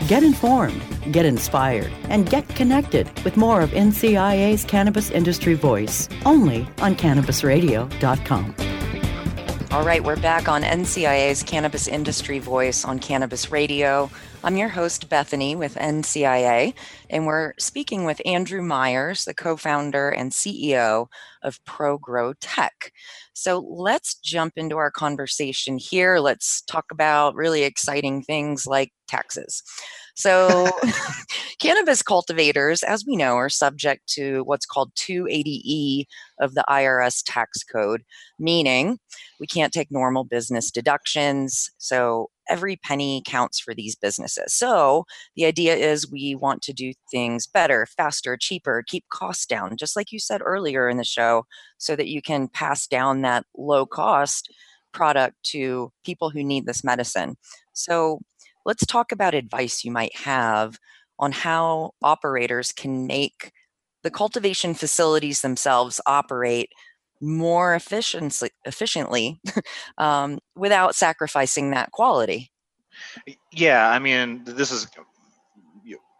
Get 0.08 0.22
informed, 0.22 0.82
get 1.12 1.24
inspired, 1.24 1.90
and 2.10 2.28
get 2.28 2.46
connected 2.50 3.08
with 3.24 3.38
more 3.38 3.62
of 3.62 3.70
NCIA's 3.70 4.62
Cannabis 4.64 5.10
Industry 5.10 5.54
Voice, 5.54 6.10
only 6.26 6.68
on 6.82 6.94
CannabisRadio.com. 6.94 8.54
All 9.75 9.85
right, 9.85 10.04
we're 10.04 10.14
back 10.14 10.49
on 10.49 10.62
NCIA's 10.62 11.43
Cannabis 11.43 11.88
Industry 11.88 12.38
Voice 12.38 12.85
on 12.85 13.00
Cannabis 13.00 13.50
Radio. 13.50 14.09
I'm 14.45 14.57
your 14.57 14.69
host, 14.69 15.09
Bethany, 15.09 15.57
with 15.57 15.75
NCIA, 15.75 16.75
and 17.11 17.26
we're 17.26 17.54
speaking 17.59 18.04
with 18.04 18.23
Andrew 18.25 18.62
Myers, 18.62 19.25
the 19.25 19.35
co 19.35 19.57
founder 19.57 20.11
and 20.11 20.31
CEO 20.31 21.09
of 21.43 21.59
ProGrow 21.64 22.35
Tech. 22.40 22.93
So 23.33 23.59
let's 23.59 24.14
jump 24.14 24.52
into 24.54 24.76
our 24.76 24.93
conversation 24.93 25.76
here. 25.76 26.21
Let's 26.21 26.62
talk 26.62 26.85
about 26.93 27.35
really 27.35 27.64
exciting 27.64 28.23
things 28.23 28.69
like 28.69 28.93
taxes. 29.09 29.64
So, 30.14 30.71
cannabis 31.61 32.02
cultivators, 32.02 32.83
as 32.83 33.04
we 33.06 33.16
know, 33.16 33.37
are 33.37 33.49
subject 33.49 34.06
to 34.14 34.42
what's 34.44 34.66
called 34.66 34.94
280E 34.97 36.04
of 36.40 36.54
the 36.54 36.64
IRS 36.68 37.23
tax 37.26 37.62
code, 37.64 38.02
meaning 38.38 38.99
we 39.40 39.47
can't 39.47 39.73
take 39.73 39.90
normal 39.90 40.25
business 40.25 40.71
deductions. 40.71 41.71
So, 41.78 42.30
every 42.49 42.76
penny 42.76 43.23
counts 43.26 43.59
for 43.59 43.75
these 43.75 43.97
businesses. 43.97 44.54
So, 44.54 45.04
the 45.37 45.47
idea 45.47 45.75
is 45.75 46.11
we 46.11 46.35
want 46.35 46.62
to 46.62 46.73
do 46.73 46.92
things 47.11 47.47
better, 47.47 47.87
faster, 47.97 48.37
cheaper, 48.37 48.85
keep 48.87 49.04
costs 49.12 49.47
down, 49.47 49.76
just 49.76 49.97
like 49.97 50.12
you 50.12 50.18
said 50.21 50.40
earlier 50.44 50.88
in 50.88 50.97
the 50.97 51.04
show, 51.04 51.44
so 51.78 51.97
that 51.97 52.09
you 52.09 52.23
can 52.23 52.49
pass 52.49 52.87
down 52.87 53.23
that 53.23 53.44
low 53.56 53.87
cost 53.87 54.49
product 54.92 55.37
to 55.42 55.90
people 56.04 56.30
who 56.30 56.42
need 56.44 56.66
this 56.66 56.85
medicine. 56.85 57.37
So, 57.73 58.21
let's 58.64 58.87
talk 58.87 59.12
about 59.12 59.35
advice 59.35 59.85
you 59.85 59.90
might 59.90 60.16
have 60.16 60.78
on 61.18 61.33
how 61.33 61.92
operators 62.02 62.73
can 62.73 63.06
make 63.06 63.52
the 64.02 64.10
cultivation 64.10 64.75
facilities 64.75 65.41
themselves 65.41 66.00
operate 66.06 66.71
more 67.21 67.75
efficiently, 67.75 68.50
efficiently 68.65 69.41
um, 69.99 70.38
without 70.56 70.95
sacrificing 70.95 71.71
that 71.71 71.91
quality. 71.91 72.50
Yeah, 73.52 73.88
I 73.88 73.99
mean, 73.99 74.43
this 74.45 74.71
is 74.71 74.86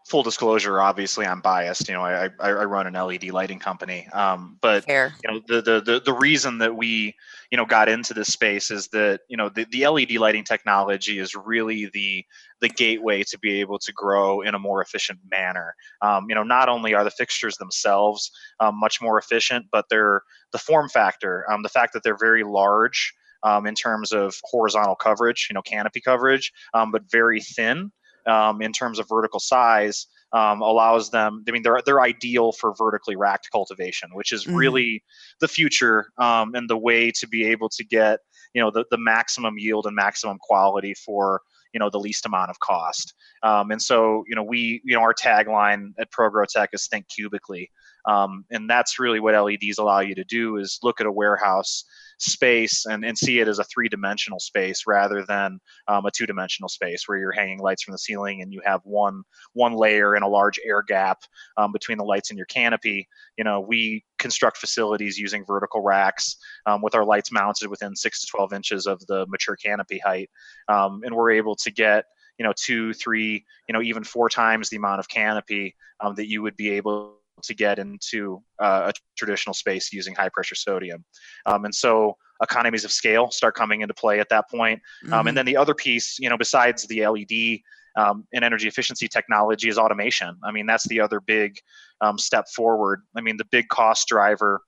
full 0.05 0.23
disclosure. 0.23 0.81
Obviously, 0.81 1.27
I'm 1.27 1.40
biased. 1.40 1.88
You 1.88 1.95
know, 1.95 2.03
I 2.03 2.27
I, 2.40 2.49
I 2.49 2.64
run 2.64 2.87
an 2.87 2.95
LED 2.95 3.31
lighting 3.31 3.59
company. 3.59 4.07
Um, 4.12 4.59
but 4.61 4.85
Fair. 4.85 5.14
you 5.23 5.31
know, 5.31 5.40
the, 5.47 5.62
the 5.62 5.81
the 5.81 6.01
the 6.01 6.12
reason 6.12 6.59
that 6.59 6.77
we 6.77 7.14
you 7.51 7.57
know 7.57 7.64
got 7.64 7.88
into 7.88 8.14
this 8.14 8.29
space 8.29 8.71
is 8.71 8.88
that 8.88 9.21
you 9.29 9.37
know 9.37 9.49
the, 9.49 9.67
the 9.71 9.87
LED 9.87 10.12
lighting 10.12 10.45
technology 10.45 11.19
is 11.19 11.35
really 11.35 11.90
the 11.93 12.25
the 12.61 12.69
gateway 12.69 13.23
to 13.25 13.38
be 13.38 13.61
able 13.61 13.79
to 13.79 13.93
grow 13.93 14.43
in 14.43 14.55
a 14.55 14.59
more 14.59 14.83
efficient 14.83 15.19
manner. 15.31 15.75
Um, 16.03 16.27
you 16.29 16.35
know, 16.35 16.45
not 16.45 16.69
only 16.69 16.95
are 16.95 17.05
the 17.05 17.11
fixtures 17.11 17.57
themselves 17.57 18.31
um, 18.61 18.79
much 18.79 19.01
more 19.01 19.19
efficient, 19.19 19.67
but 19.73 19.87
they're 19.90 20.23
the 20.53 20.59
form 20.59 20.88
factor, 20.88 21.51
um, 21.51 21.62
the 21.62 21.69
fact 21.69 21.93
that 21.95 22.03
they're 22.03 22.17
very 22.17 22.45
large 22.45 23.12
um, 23.43 23.67
in 23.67 23.75
terms 23.75 24.12
of 24.12 24.35
horizontal 24.45 24.95
coverage, 24.95 25.49
you 25.51 25.55
know, 25.55 25.62
canopy 25.62 26.01
coverage, 26.01 26.53
um, 26.73 26.90
but 26.90 27.03
very 27.11 27.40
thin 27.40 27.90
um, 28.27 28.63
in 28.63 28.73
terms 28.73 28.99
of 28.99 29.09
vertical 29.09 29.41
size. 29.41 30.07
Um, 30.33 30.63
allows 30.63 31.11
them. 31.11 31.45
I 31.47 31.53
mean, 31.53 31.63
they're 31.63 31.81
they're 31.87 32.01
ideal 32.01 32.51
for 32.51 32.75
vertically 32.77 33.15
racked 33.15 33.51
cultivation, 33.53 34.11
which 34.15 34.33
is 34.33 34.47
Mhm. 34.47 34.57
really 34.57 35.05
the 35.41 35.47
future 35.47 36.09
um, 36.19 36.57
and 36.57 36.69
the 36.69 36.77
way 36.77 37.13
to 37.13 37.29
be 37.29 37.45
able 37.45 37.69
to 37.69 37.85
get 37.85 38.19
you 38.53 38.61
know 38.61 38.73
the, 38.73 38.85
the 38.91 38.99
maximum 38.99 39.55
yield 39.59 39.87
and 39.87 39.95
maximum 39.95 40.39
quality 40.41 40.93
for 40.95 41.41
you 41.73 41.79
know 41.79 41.89
the 41.89 42.01
least 42.01 42.27
amount 42.27 42.51
of 42.51 42.59
cost. 42.59 43.15
Um, 43.45 43.71
and 43.71 43.81
so 43.81 44.25
you 44.27 44.35
know 44.35 44.43
we 44.43 44.81
you 44.85 44.97
know 44.97 45.03
our 45.03 45.15
tagline 45.15 45.93
at 46.01 46.11
ProGrowTech 46.11 46.69
is 46.73 46.89
think 46.89 47.07
cubically, 47.17 47.69
um, 48.07 48.45
and 48.51 48.69
that's 48.69 48.99
really 48.99 49.21
what 49.21 49.35
LEDs 49.35 49.79
allow 49.79 50.01
you 50.01 50.14
to 50.14 50.25
do 50.25 50.57
is 50.57 50.79
look 50.83 51.01
at 51.01 51.07
a 51.07 51.12
warehouse 51.12 51.85
space 52.19 52.87
and, 52.87 53.05
and 53.05 53.17
see 53.19 53.40
it 53.40 53.49
as 53.49 53.59
a 53.59 53.64
three-dimensional 53.64 54.38
space 54.38 54.85
rather 54.87 55.25
than 55.27 55.59
um, 55.88 56.07
a 56.07 56.11
two-dimensional 56.11 56.69
space 56.69 57.05
where 57.07 57.19
you're 57.19 57.33
hanging 57.33 57.59
lights 57.59 57.83
from 57.83 57.93
the 57.93 57.99
ceiling 57.99 58.43
and 58.43 58.53
you 58.53 58.61
have 58.64 58.81
one 58.85 59.23
one 59.53 59.75
layer 59.75 60.14
and 60.14 60.25
a 60.25 60.29
large 60.29 60.59
air 60.64 60.83
gap 60.83 61.19
um, 61.57 61.73
between 61.73 61.99
the 61.99 62.05
lights 62.05 62.31
and 62.31 62.37
your 62.37 62.47
canopy. 62.47 63.09
You 63.37 63.45
know 63.45 63.61
we 63.61 64.05
construct 64.19 64.59
facilities 64.59 65.19
using 65.19 65.45
vertical 65.45 65.83
racks 65.83 66.37
um, 66.67 66.83
with 66.83 66.95
our 66.95 67.05
lights 67.05 67.33
mounted 67.33 67.69
within 67.69 67.97
six 67.97 68.21
to 68.21 68.27
12 68.29 68.53
inches 68.53 68.87
of 68.87 69.05
the 69.07 69.27
mature 69.29 69.57
canopy 69.57 69.99
height. 69.99 70.31
Um, 70.69 71.03
and 71.05 71.14
we're 71.14 71.33
able 71.33 71.57
to 71.57 71.71
get 71.71 72.05
you 72.38 72.45
know 72.45 72.53
two 72.57 72.93
three 72.93 73.45
you 73.69 73.73
know 73.73 73.83
even 73.83 74.05
four 74.05 74.29
times 74.29 74.69
the 74.69 74.77
amount 74.77 75.01
of 75.01 75.09
canopy 75.09 75.75
um, 76.01 76.14
that 76.17 76.29
you 76.29 76.43
would 76.43 76.57
be 76.57 76.71
able 76.71 77.19
to 77.42 77.55
get 77.55 77.79
into 77.79 78.42
uh, 78.62 78.90
a 78.90 78.92
traditional 79.16 79.55
space 79.55 79.92
using 79.92 80.14
high 80.14 80.29
pressure 80.29 80.55
sodium. 80.55 81.05
Um, 81.47 81.64
and 81.64 81.75
so 81.75 82.16
economies 82.42 82.85
of 82.85 82.92
scale 82.92 83.31
start 83.31 83.55
coming 83.55 83.81
into 83.81 83.94
play 83.94 84.20
at 84.20 84.29
that 84.29 84.49
point. 84.51 84.81
Um, 85.12 85.25
Mhm. 85.25 85.29
and 85.29 85.37
then 85.38 85.47
the 85.47 85.57
other 85.57 85.75
piece 85.75 86.18
you 86.18 86.29
know 86.29 86.37
besides 86.37 86.87
the 86.87 87.07
led 87.07 87.61
um, 87.97 88.27
and 88.33 88.44
energy 88.44 88.66
efficiency 88.66 89.07
technology 89.09 89.68
is 89.68 89.79
automation. 89.79 90.37
I 90.44 90.51
mean 90.51 90.66
that's 90.66 90.87
the 90.88 91.01
other 91.01 91.20
big 91.20 91.59
um, 92.01 92.18
step 92.18 92.47
forward. 92.55 93.03
I 93.16 93.20
mean 93.20 93.37
the 93.37 93.47
big 93.47 93.68
cost 93.68 94.09
driver 94.09 94.62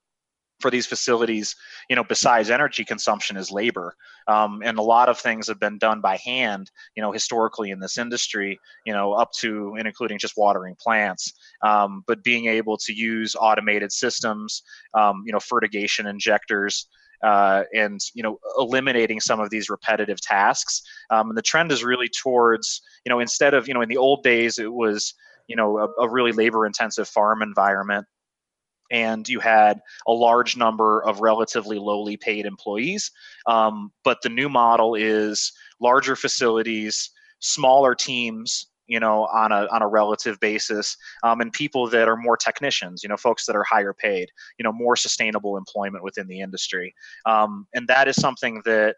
for 0.61 0.71
these 0.71 0.87
facilities, 0.87 1.55
you 1.89 1.97
know, 1.97 2.05
besides 2.05 2.51
energy 2.51 2.85
consumption 2.85 3.37
is 3.37 3.51
labor. 3.51 3.95
Um, 4.29 4.63
and 4.65 4.79
a 4.79 4.83
lot 4.83 5.09
of 5.09 5.19
things 5.19 5.49
have 5.49 5.61
been 5.61 5.79
done 5.79 6.01
by 6.01 6.17
hand, 6.17 6.71
you 6.97 7.03
know, 7.03 7.13
historically 7.13 7.71
in 7.71 7.79
this 7.79 7.99
industry, 7.99 8.59
you 8.85 8.93
know, 8.93 9.13
up 9.13 9.31
to 9.41 9.75
and 9.79 9.87
including 9.87 10.19
just 10.19 10.35
watering 10.37 10.75
plants. 10.81 11.33
Um, 11.63 12.03
but 12.07 12.25
being 12.25 12.47
able 12.47 12.79
to 12.79 12.93
use 12.93 13.37
automated 13.39 13.93
systems, 13.93 14.63
um, 14.95 15.23
you 15.27 15.33
know, 15.33 15.41
fertigation 15.41 16.07
injectors, 16.07 16.89
uh, 17.23 17.65
and 17.75 18.01
you 18.15 18.23
know 18.23 18.39
eliminating 18.59 19.21
some 19.21 19.41
of 19.41 19.51
these 19.51 19.71
repetitive 19.71 20.21
tasks 20.21 20.83
um, 21.11 21.31
and 21.31 21.39
the 21.39 21.43
trend 21.43 21.73
is 21.73 21.83
really 21.83 22.09
towards 22.09 22.83
you 23.05 23.11
know 23.11 23.21
instead 23.21 23.55
of 23.55 23.67
you 23.67 23.75
know 23.75 23.81
in 23.81 23.89
the 23.89 23.97
old 23.97 24.23
days 24.23 24.59
it 24.59 24.73
was 24.73 25.15
you 25.47 25.57
know 25.57 25.79
a, 25.79 26.03
a 26.03 26.09
really 26.11 26.33
labor 26.33 26.67
intensive 26.67 27.09
farm 27.09 27.41
environment 27.41 28.07
and 28.91 29.29
you 29.29 29.41
had 29.41 29.81
a 30.07 30.13
large 30.13 30.57
number 30.57 31.03
of 31.05 31.21
relatively 31.21 31.79
lowly 31.79 32.17
paid 32.17 32.47
employees. 32.47 33.11
Um, 33.47 33.93
but 34.05 34.23
the 34.23 34.29
new 34.29 34.49
model 34.49 34.95
is 34.95 35.53
larger 35.81 36.17
facilities, 36.17 37.11
smaller 37.41 37.95
teams, 37.95 38.67
you 38.87 39.01
know, 39.01 39.27
on 39.27 39.53
a 39.53 39.67
on 39.73 39.83
a 39.83 39.89
relative 39.89 40.39
basis, 40.41 40.97
um, 41.23 41.41
and 41.41 41.53
people 41.53 41.89
that 41.89 42.09
are 42.09 42.17
more 42.17 42.37
technicians, 42.37 43.03
you 43.03 43.09
know, 43.09 43.17
folks 43.17 43.45
that 43.47 43.57
are 43.57 43.65
higher 43.65 43.93
paid, 43.93 44.29
you 44.59 44.63
know, 44.63 44.73
more 44.73 44.97
sustainable 44.97 45.57
employment 45.57 46.05
within 46.05 46.29
the 46.29 46.41
industry, 46.41 46.95
um, 47.25 47.67
and 47.75 47.89
that 47.89 48.07
is 48.09 48.17
something 48.17 48.63
that 48.65 48.97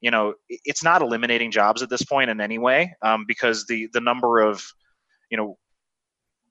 you 0.00 0.10
know 0.10 0.34
it's 0.48 0.84
not 0.84 1.02
eliminating 1.02 1.50
jobs 1.50 1.82
at 1.82 1.90
this 1.90 2.02
point 2.02 2.30
in 2.30 2.40
any 2.40 2.58
way 2.58 2.94
um, 3.02 3.24
because 3.26 3.66
the 3.66 3.88
the 3.92 4.00
number 4.00 4.40
of 4.40 4.64
you 5.30 5.36
know 5.36 5.56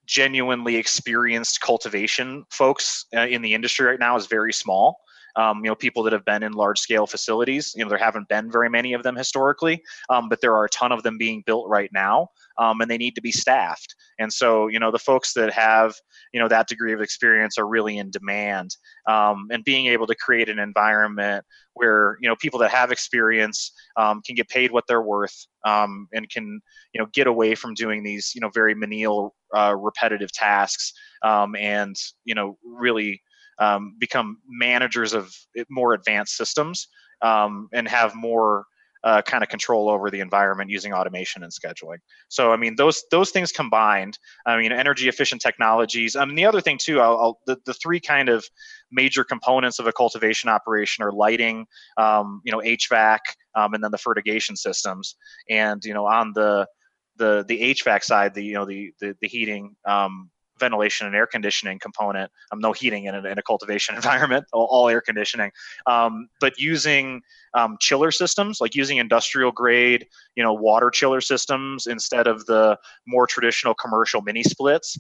genuinely 0.08 0.76
experienced 0.78 1.62
cultivation 1.62 2.46
folks 2.50 3.06
uh, 3.16 3.28
in 3.28 3.42
the 3.42 3.54
industry 3.54 3.86
right 3.86 4.00
now 4.00 4.16
is 4.16 4.26
very 4.28 4.54
small. 4.54 5.00
Um, 5.36 5.64
you 5.64 5.70
know 5.70 5.76
people 5.76 6.02
that 6.04 6.14
have 6.14 6.26
been 6.26 6.42
in 6.42 6.54
large 6.54 6.80
scale 6.80 7.06
facilities 7.06 7.72
you 7.76 7.84
know 7.86 7.90
there 7.90 8.00
haven't 8.00 8.28
been 8.28 8.50
very 8.50 8.72
many 8.72 8.94
of 8.94 9.04
them 9.04 9.16
historically 9.16 9.84
um, 10.10 10.30
but 10.30 10.42
there 10.42 10.56
are 10.56 10.66
a 10.66 10.70
ton 10.70 10.92
of 10.92 11.04
them 11.04 11.20
being 11.20 11.44
built 11.46 11.70
right 11.70 11.92
now 11.94 12.30
um, 12.58 12.82
and 12.82 12.90
they 12.90 12.98
need 12.98 13.16
to 13.16 13.22
be 13.22 13.32
staffed. 13.32 13.96
And 14.20 14.32
so 14.32 14.68
you 14.68 14.80
know 14.80 14.92
the 14.92 15.00
folks 15.00 15.34
that 15.34 15.52
have 15.54 15.96
you 16.34 16.40
know 16.40 16.48
that 16.48 16.68
degree 16.68 16.94
of 16.94 17.02
experience 17.02 17.58
are 17.58 17.68
really 17.68 17.98
in 17.98 18.12
demand 18.12 18.76
um, 19.08 19.48
and 19.52 19.64
being 19.64 19.88
able 19.88 20.08
to 20.08 20.16
create 20.16 20.50
an 20.50 20.60
environment 20.60 21.46
where 21.74 22.18
you 22.22 22.30
know 22.30 22.36
people 22.36 22.60
that 22.60 22.72
have 22.72 22.92
experience 22.92 23.72
um, 23.98 24.22
can 24.26 24.36
get 24.36 24.50
paid 24.50 24.72
what 24.72 24.86
they're 24.88 25.02
worth 25.02 25.48
um, 25.66 26.08
and 26.14 26.30
can 26.30 26.60
you 26.94 27.02
know 27.02 27.08
get 27.14 27.28
away 27.28 27.56
from 27.56 27.74
doing 27.74 28.04
these 28.04 28.32
you 28.36 28.42
know 28.42 28.50
very 28.54 28.74
menial 28.74 29.36
uh, 29.56 29.76
repetitive 29.76 30.32
tasks 30.32 30.94
and 31.24 31.96
you 32.26 32.36
know 32.36 32.58
really 32.66 33.22
um, 33.60 33.96
become 34.00 34.38
managers 34.48 35.14
of 35.14 35.34
more 35.70 35.94
advanced 35.94 36.36
systems 36.36 36.88
um, 37.22 37.68
and 37.74 37.88
have 37.88 38.16
more 38.16 38.66
uh, 39.08 39.22
kind 39.22 39.42
of 39.42 39.48
control 39.48 39.90
over 39.90 40.12
the 40.12 40.20
environment 40.20 40.70
using 40.70 40.92
automation 40.92 41.42
and 41.42 41.50
scheduling. 41.54 42.00
So, 42.28 42.52
I 42.52 42.58
mean, 42.58 42.76
those 42.76 43.06
those 43.10 43.32
things 43.32 43.54
combined. 43.54 44.20
I 44.46 44.58
mean, 44.58 44.74
energy 44.74 45.08
efficient 45.08 45.42
technologies. 45.42 46.18
I 46.18 46.26
mean, 46.26 46.36
the 46.36 46.46
other 46.46 46.60
thing 46.60 46.78
too. 46.78 47.00
I'll, 47.00 47.18
I'll, 47.18 47.40
the 47.46 47.58
the 47.66 47.74
three 47.74 48.02
kind 48.02 48.28
of 48.28 48.46
major 48.92 49.24
components 49.24 49.80
of 49.80 49.88
a 49.88 49.94
cultivation 49.94 50.50
operation 50.50 51.06
are 51.06 51.14
lighting, 51.14 51.68
um, 51.98 52.42
you 52.44 52.52
know, 52.52 52.60
HVAC, 52.60 53.20
um, 53.56 53.74
and 53.74 53.82
then 53.82 53.92
the 53.92 53.98
fertigation 53.98 54.58
systems. 54.58 55.16
And 55.50 55.82
you 55.86 55.94
know, 55.94 56.06
on 56.06 56.34
the 56.36 56.68
the 57.16 57.46
the 57.48 57.76
HVAC 57.76 58.04
side, 58.04 58.34
the 58.34 58.44
you 58.44 58.56
know 58.56 58.66
the 58.66 58.92
the, 59.00 59.16
the 59.22 59.30
heating, 59.30 59.74
um, 59.88 60.30
ventilation 60.60 61.08
and 61.08 61.16
air 61.16 61.28
conditioning 61.28 61.80
component. 61.80 62.32
Um, 62.52 62.60
no 62.60 62.74
heating 62.74 63.06
in 63.06 63.16
a, 63.16 63.24
in 63.24 63.38
a 63.38 63.44
cultivation 63.44 63.96
environment, 64.02 64.46
all, 64.54 64.68
all 64.70 64.90
air 64.90 65.02
conditioning. 65.02 65.52
Um, 65.86 66.30
but 66.40 66.58
using 66.58 67.22
um, 67.54 67.78
chiller 67.80 68.12
systems, 68.12 68.62
like 68.62 68.76
using 68.76 68.98
industrial 68.98 69.52
grade, 69.52 70.08
you 70.36 70.44
know, 70.44 70.54
water 70.54 70.90
chiller 70.90 71.22
systems 71.22 71.88
instead 71.88 72.28
of 72.28 72.46
the 72.46 72.78
more 73.06 73.28
traditional 73.28 73.74
commercial 73.74 74.22
mini 74.22 74.44
splits. 74.44 74.98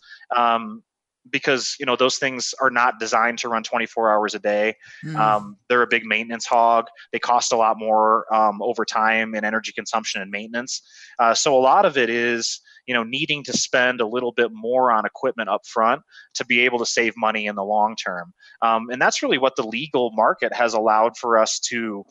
Because 1.31 1.75
you 1.79 1.85
know 1.85 1.95
those 1.95 2.17
things 2.17 2.53
are 2.61 2.69
not 2.69 2.99
designed 2.99 3.39
to 3.39 3.49
run 3.49 3.63
24 3.63 4.11
hours 4.11 4.35
a 4.35 4.39
day. 4.39 4.75
Mm. 5.05 5.15
Um, 5.15 5.57
they're 5.69 5.81
a 5.81 5.87
big 5.87 6.05
maintenance 6.05 6.45
hog. 6.45 6.87
They 7.11 7.19
cost 7.19 7.51
a 7.51 7.57
lot 7.57 7.77
more 7.77 8.31
um, 8.33 8.61
over 8.61 8.85
time 8.85 9.35
in 9.35 9.43
energy 9.43 9.71
consumption 9.71 10.21
and 10.21 10.31
maintenance. 10.31 10.81
Uh, 11.19 11.33
so 11.33 11.57
a 11.57 11.59
lot 11.59 11.85
of 11.85 11.97
it 11.97 12.09
is 12.09 12.61
you 12.87 12.93
know 12.93 13.03
needing 13.03 13.43
to 13.43 13.53
spend 13.53 14.01
a 14.01 14.07
little 14.07 14.31
bit 14.31 14.51
more 14.53 14.91
on 14.91 15.05
equipment 15.05 15.49
up 15.49 15.65
front 15.65 16.01
to 16.35 16.45
be 16.45 16.61
able 16.61 16.79
to 16.79 16.85
save 16.85 17.13
money 17.17 17.45
in 17.45 17.55
the 17.55 17.63
long 17.63 17.95
term. 17.95 18.33
Um, 18.61 18.89
and 18.89 19.01
that's 19.01 19.21
really 19.21 19.37
what 19.37 19.55
the 19.55 19.63
legal 19.63 20.11
market 20.13 20.53
has 20.53 20.73
allowed 20.73 21.17
for 21.17 21.37
us 21.37 21.59
to 21.69 22.05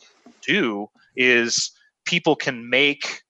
do 0.45 0.87
is 1.15 1.71
people 2.05 2.35
can 2.35 2.69
make 2.69 3.21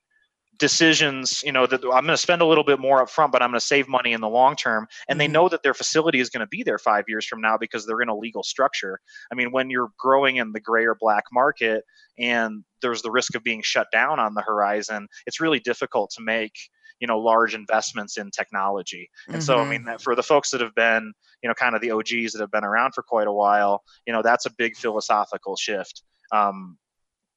decisions 0.58 1.44
you 1.44 1.52
know 1.52 1.66
that 1.66 1.84
i'm 1.84 2.06
going 2.06 2.08
to 2.08 2.18
spend 2.18 2.42
a 2.42 2.46
little 2.46 2.64
bit 2.64 2.80
more 2.80 3.02
up 3.02 3.10
front 3.10 3.32
but 3.32 3.42
i'm 3.42 3.50
going 3.50 3.60
to 3.60 3.66
save 3.66 3.88
money 3.88 4.14
in 4.14 4.22
the 4.22 4.30
long 4.30 4.56
term 4.56 4.88
and 5.08 5.16
mm-hmm. 5.16 5.20
they 5.20 5.28
know 5.28 5.50
that 5.50 5.64
their 5.64 5.74
facility 5.74 6.20
is 6.20 6.30
going 6.30 6.42
to 6.42 6.48
be 6.48 6.64
there 6.64 6.78
five 6.78 7.06
years 7.08 7.26
from 7.26 7.42
now 7.42 7.58
because 7.58 7.86
they're 7.86 8.02
in 8.02 8.10
a 8.10 8.16
legal 8.16 8.44
structure 8.44 9.00
i 9.32 9.36
mean 9.36 9.52
when 9.52 9.70
you're 9.70 9.92
growing 9.98 10.38
in 10.38 10.52
the 10.52 10.60
gray 10.60 10.86
or 10.86 10.96
black 10.96 11.24
market 11.32 11.84
and 12.18 12.64
there's 12.82 13.02
the 13.02 13.12
risk 13.12 13.36
of 13.36 13.44
being 13.44 13.62
shut 13.62 13.88
down 13.92 14.20
on 14.20 14.34
the 14.34 14.42
horizon 14.42 15.08
it's 15.26 15.40
really 15.40 15.60
difficult 15.60 16.10
to 16.10 16.22
make 16.22 16.54
you 17.00 17.08
know 17.08 17.20
large 17.20 17.54
investments 17.54 18.18
in 18.18 18.32
technology 18.32 19.10
and 19.28 19.38
mm-hmm. 19.38 19.44
so 19.44 19.58
i 19.58 19.62
mm-hmm. 19.62 19.86
mean 19.86 19.98
for 20.00 20.16
the 20.16 20.24
folks 20.24 20.50
that 20.50 20.62
have 20.62 20.76
been 20.76 21.14
you 21.44 21.48
know 21.48 21.54
kind 21.54 21.76
of 21.76 21.82
the 21.82 21.92
og's 21.92 22.34
that 22.34 22.42
have 22.42 22.52
been 22.52 22.64
around 22.64 22.94
for 22.94 23.04
quite 23.04 23.28
a 23.28 23.34
while 23.34 23.84
you 24.06 24.14
know 24.14 24.22
that's 24.22 24.46
a 24.46 24.52
big 24.58 24.76
philosophical 24.76 25.56
shift 25.56 26.04
um, 26.32 26.78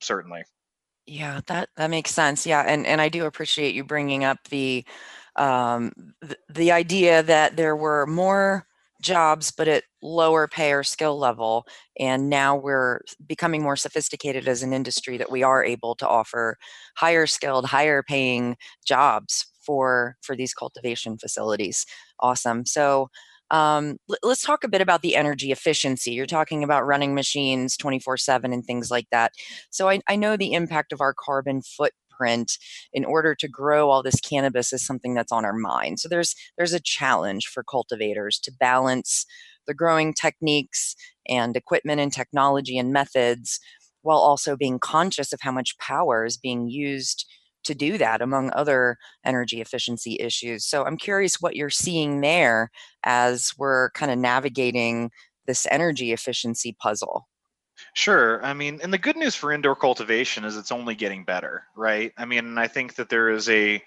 certainly 0.00 0.42
yeah, 1.10 1.40
that 1.48 1.68
that 1.76 1.90
makes 1.90 2.12
sense. 2.12 2.46
Yeah, 2.46 2.62
and 2.66 2.86
and 2.86 3.00
I 3.00 3.08
do 3.08 3.24
appreciate 3.26 3.74
you 3.74 3.84
bringing 3.84 4.24
up 4.24 4.38
the 4.50 4.84
um, 5.36 5.92
the, 6.22 6.36
the 6.48 6.72
idea 6.72 7.22
that 7.24 7.56
there 7.56 7.76
were 7.76 8.06
more 8.06 8.66
jobs 9.02 9.50
but 9.50 9.66
at 9.66 9.84
lower 10.02 10.46
pay 10.46 10.72
or 10.74 10.84
skill 10.84 11.18
level 11.18 11.66
and 11.98 12.28
now 12.28 12.54
we're 12.54 13.00
becoming 13.26 13.62
more 13.62 13.74
sophisticated 13.76 14.46
as 14.46 14.62
an 14.62 14.74
industry 14.74 15.16
that 15.16 15.30
we 15.30 15.42
are 15.42 15.64
able 15.64 15.94
to 15.94 16.06
offer 16.06 16.58
higher 16.96 17.26
skilled 17.26 17.64
higher 17.64 18.02
paying 18.02 18.56
jobs 18.86 19.46
for 19.64 20.16
for 20.22 20.36
these 20.36 20.52
cultivation 20.52 21.16
facilities 21.16 21.86
awesome 22.20 22.66
so 22.66 23.08
um, 23.50 23.96
let's 24.22 24.42
talk 24.42 24.64
a 24.64 24.68
bit 24.68 24.80
about 24.80 25.02
the 25.02 25.16
energy 25.16 25.52
efficiency. 25.52 26.12
You're 26.12 26.26
talking 26.26 26.62
about 26.62 26.86
running 26.86 27.14
machines 27.14 27.76
24 27.76 28.16
7 28.16 28.52
and 28.52 28.64
things 28.64 28.90
like 28.90 29.06
that. 29.10 29.32
So 29.70 29.88
I, 29.88 30.00
I 30.08 30.16
know 30.16 30.36
the 30.36 30.52
impact 30.52 30.92
of 30.92 31.00
our 31.00 31.14
carbon 31.14 31.62
footprint 31.62 32.58
in 32.92 33.04
order 33.04 33.34
to 33.34 33.48
grow 33.48 33.90
all 33.90 34.02
this 34.02 34.20
cannabis 34.20 34.72
is 34.72 34.84
something 34.84 35.14
that's 35.14 35.32
on 35.32 35.44
our 35.44 35.54
mind. 35.54 36.00
So 36.00 36.08
there's 36.08 36.34
there's 36.56 36.72
a 36.74 36.80
challenge 36.80 37.46
for 37.46 37.64
cultivators 37.64 38.38
to 38.40 38.52
balance 38.52 39.26
the 39.66 39.74
growing 39.74 40.14
techniques 40.14 40.94
and 41.28 41.56
equipment 41.56 42.00
and 42.00 42.12
technology 42.12 42.78
and 42.78 42.92
methods 42.92 43.60
while 44.02 44.18
also 44.18 44.56
being 44.56 44.78
conscious 44.78 45.32
of 45.32 45.40
how 45.42 45.52
much 45.52 45.76
power 45.78 46.24
is 46.24 46.36
being 46.36 46.68
used 46.68 47.26
to 47.64 47.74
do 47.74 47.98
that 47.98 48.22
among 48.22 48.50
other 48.52 48.96
energy 49.24 49.60
efficiency 49.60 50.16
issues. 50.20 50.64
So 50.64 50.84
I'm 50.84 50.96
curious 50.96 51.40
what 51.40 51.56
you're 51.56 51.70
seeing 51.70 52.20
there 52.20 52.70
as 53.04 53.52
we're 53.58 53.90
kind 53.90 54.10
of 54.10 54.18
navigating 54.18 55.10
this 55.46 55.66
energy 55.70 56.12
efficiency 56.12 56.76
puzzle. 56.80 57.28
Sure. 57.94 58.44
I 58.44 58.52
mean, 58.52 58.80
and 58.82 58.92
the 58.92 58.98
good 58.98 59.16
news 59.16 59.34
for 59.34 59.52
indoor 59.52 59.74
cultivation 59.74 60.44
is 60.44 60.56
it's 60.56 60.72
only 60.72 60.94
getting 60.94 61.24
better, 61.24 61.64
right? 61.76 62.12
I 62.16 62.24
mean, 62.24 62.58
I 62.58 62.68
think 62.68 62.96
that 62.96 63.08
there 63.08 63.30
is 63.30 63.48
a 63.48 63.82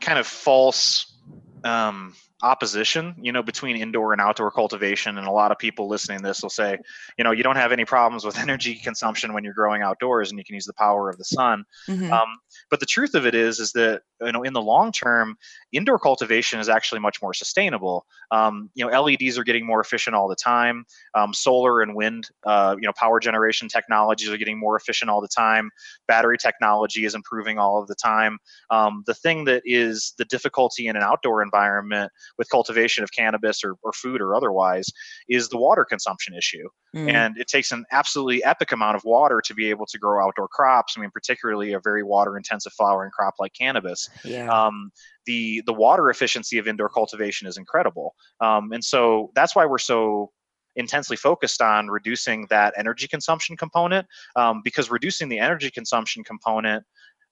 kind 0.00 0.18
of 0.18 0.26
false 0.26 1.16
um, 1.64 2.14
opposition, 2.42 3.14
you 3.20 3.32
know, 3.32 3.42
between 3.42 3.76
indoor 3.76 4.12
and 4.12 4.20
outdoor 4.20 4.50
cultivation. 4.50 5.18
And 5.18 5.26
a 5.26 5.32
lot 5.32 5.50
of 5.50 5.58
people 5.58 5.88
listening 5.88 6.18
to 6.18 6.24
this 6.24 6.42
will 6.42 6.50
say, 6.50 6.78
you 7.18 7.24
know, 7.24 7.30
you 7.30 7.42
don't 7.42 7.56
have 7.56 7.72
any 7.72 7.84
problems 7.84 8.24
with 8.24 8.38
energy 8.46 8.74
consumption 8.74 9.32
when 9.32 9.44
you're 9.44 9.54
growing 9.54 9.82
outdoors 9.82 10.30
and 10.30 10.38
you 10.38 10.44
can 10.44 10.54
use 10.54 10.66
the 10.66 10.74
power 10.74 11.10
of 11.10 11.18
the 11.18 11.24
sun. 11.24 11.64
Mm-hmm. 11.88 12.12
Um, 12.12 12.28
but 12.70 12.80
the 12.80 12.86
truth 12.86 13.14
of 13.14 13.26
it 13.26 13.34
is, 13.34 13.60
is 13.60 13.72
that 13.72 14.02
you 14.20 14.32
know, 14.32 14.42
in 14.42 14.52
the 14.52 14.62
long 14.62 14.92
term, 14.92 15.36
indoor 15.72 15.98
cultivation 15.98 16.60
is 16.60 16.68
actually 16.68 17.00
much 17.00 17.22
more 17.22 17.32
sustainable. 17.32 18.06
Um, 18.30 18.70
you 18.74 18.86
know, 18.86 19.00
LEDs 19.00 19.38
are 19.38 19.44
getting 19.44 19.66
more 19.66 19.80
efficient 19.80 20.14
all 20.14 20.28
the 20.28 20.36
time. 20.36 20.84
Um, 21.14 21.32
solar 21.32 21.80
and 21.80 21.94
wind, 21.94 22.28
uh, 22.44 22.76
you 22.78 22.86
know, 22.86 22.92
power 22.96 23.20
generation 23.20 23.68
technologies 23.68 24.28
are 24.28 24.36
getting 24.36 24.58
more 24.58 24.76
efficient 24.76 25.10
all 25.10 25.20
the 25.20 25.28
time. 25.28 25.70
Battery 26.06 26.38
technology 26.38 27.04
is 27.04 27.14
improving 27.14 27.58
all 27.58 27.80
of 27.80 27.88
the 27.88 27.94
time. 27.94 28.38
Um, 28.70 29.02
the 29.06 29.14
thing 29.14 29.44
that 29.46 29.62
is 29.64 30.14
the 30.18 30.24
difficulty 30.26 30.86
in 30.86 30.96
an 30.96 31.02
outdoor 31.02 31.42
environment 31.42 32.12
with 32.38 32.48
cultivation 32.50 33.04
of 33.04 33.10
cannabis 33.12 33.62
or, 33.64 33.74
or 33.82 33.92
food 33.92 34.20
or 34.20 34.34
otherwise 34.34 34.86
is 35.28 35.48
the 35.48 35.58
water 35.58 35.84
consumption 35.84 36.34
issue. 36.34 36.68
Mm. 36.94 37.12
And 37.12 37.38
it 37.38 37.46
takes 37.46 37.72
an 37.72 37.84
absolutely 37.92 38.42
epic 38.44 38.72
amount 38.72 38.96
of 38.96 39.04
water 39.04 39.40
to 39.44 39.54
be 39.54 39.70
able 39.70 39.86
to 39.86 39.98
grow 39.98 40.26
outdoor 40.26 40.48
crops. 40.48 40.94
I 40.96 41.00
mean, 41.00 41.10
particularly 41.12 41.72
a 41.72 41.80
very 41.80 42.02
water 42.02 42.36
intensive 42.36 42.72
flowering 42.72 43.10
crop 43.10 43.34
like 43.38 43.52
cannabis. 43.54 44.08
Yeah. 44.24 44.48
Um, 44.48 44.90
the 45.26 45.62
the 45.66 45.72
water 45.72 46.10
efficiency 46.10 46.58
of 46.58 46.66
indoor 46.66 46.88
cultivation 46.88 47.46
is 47.46 47.56
incredible. 47.56 48.14
Um, 48.40 48.72
and 48.72 48.82
so 48.82 49.30
that's 49.34 49.54
why 49.54 49.66
we're 49.66 49.78
so 49.78 50.30
intensely 50.76 51.16
focused 51.16 51.60
on 51.60 51.88
reducing 51.88 52.46
that 52.50 52.74
energy 52.76 53.08
consumption 53.08 53.56
component 53.56 54.06
um, 54.36 54.60
because 54.64 54.90
reducing 54.90 55.28
the 55.28 55.38
energy 55.38 55.70
consumption 55.70 56.22
component 56.24 56.84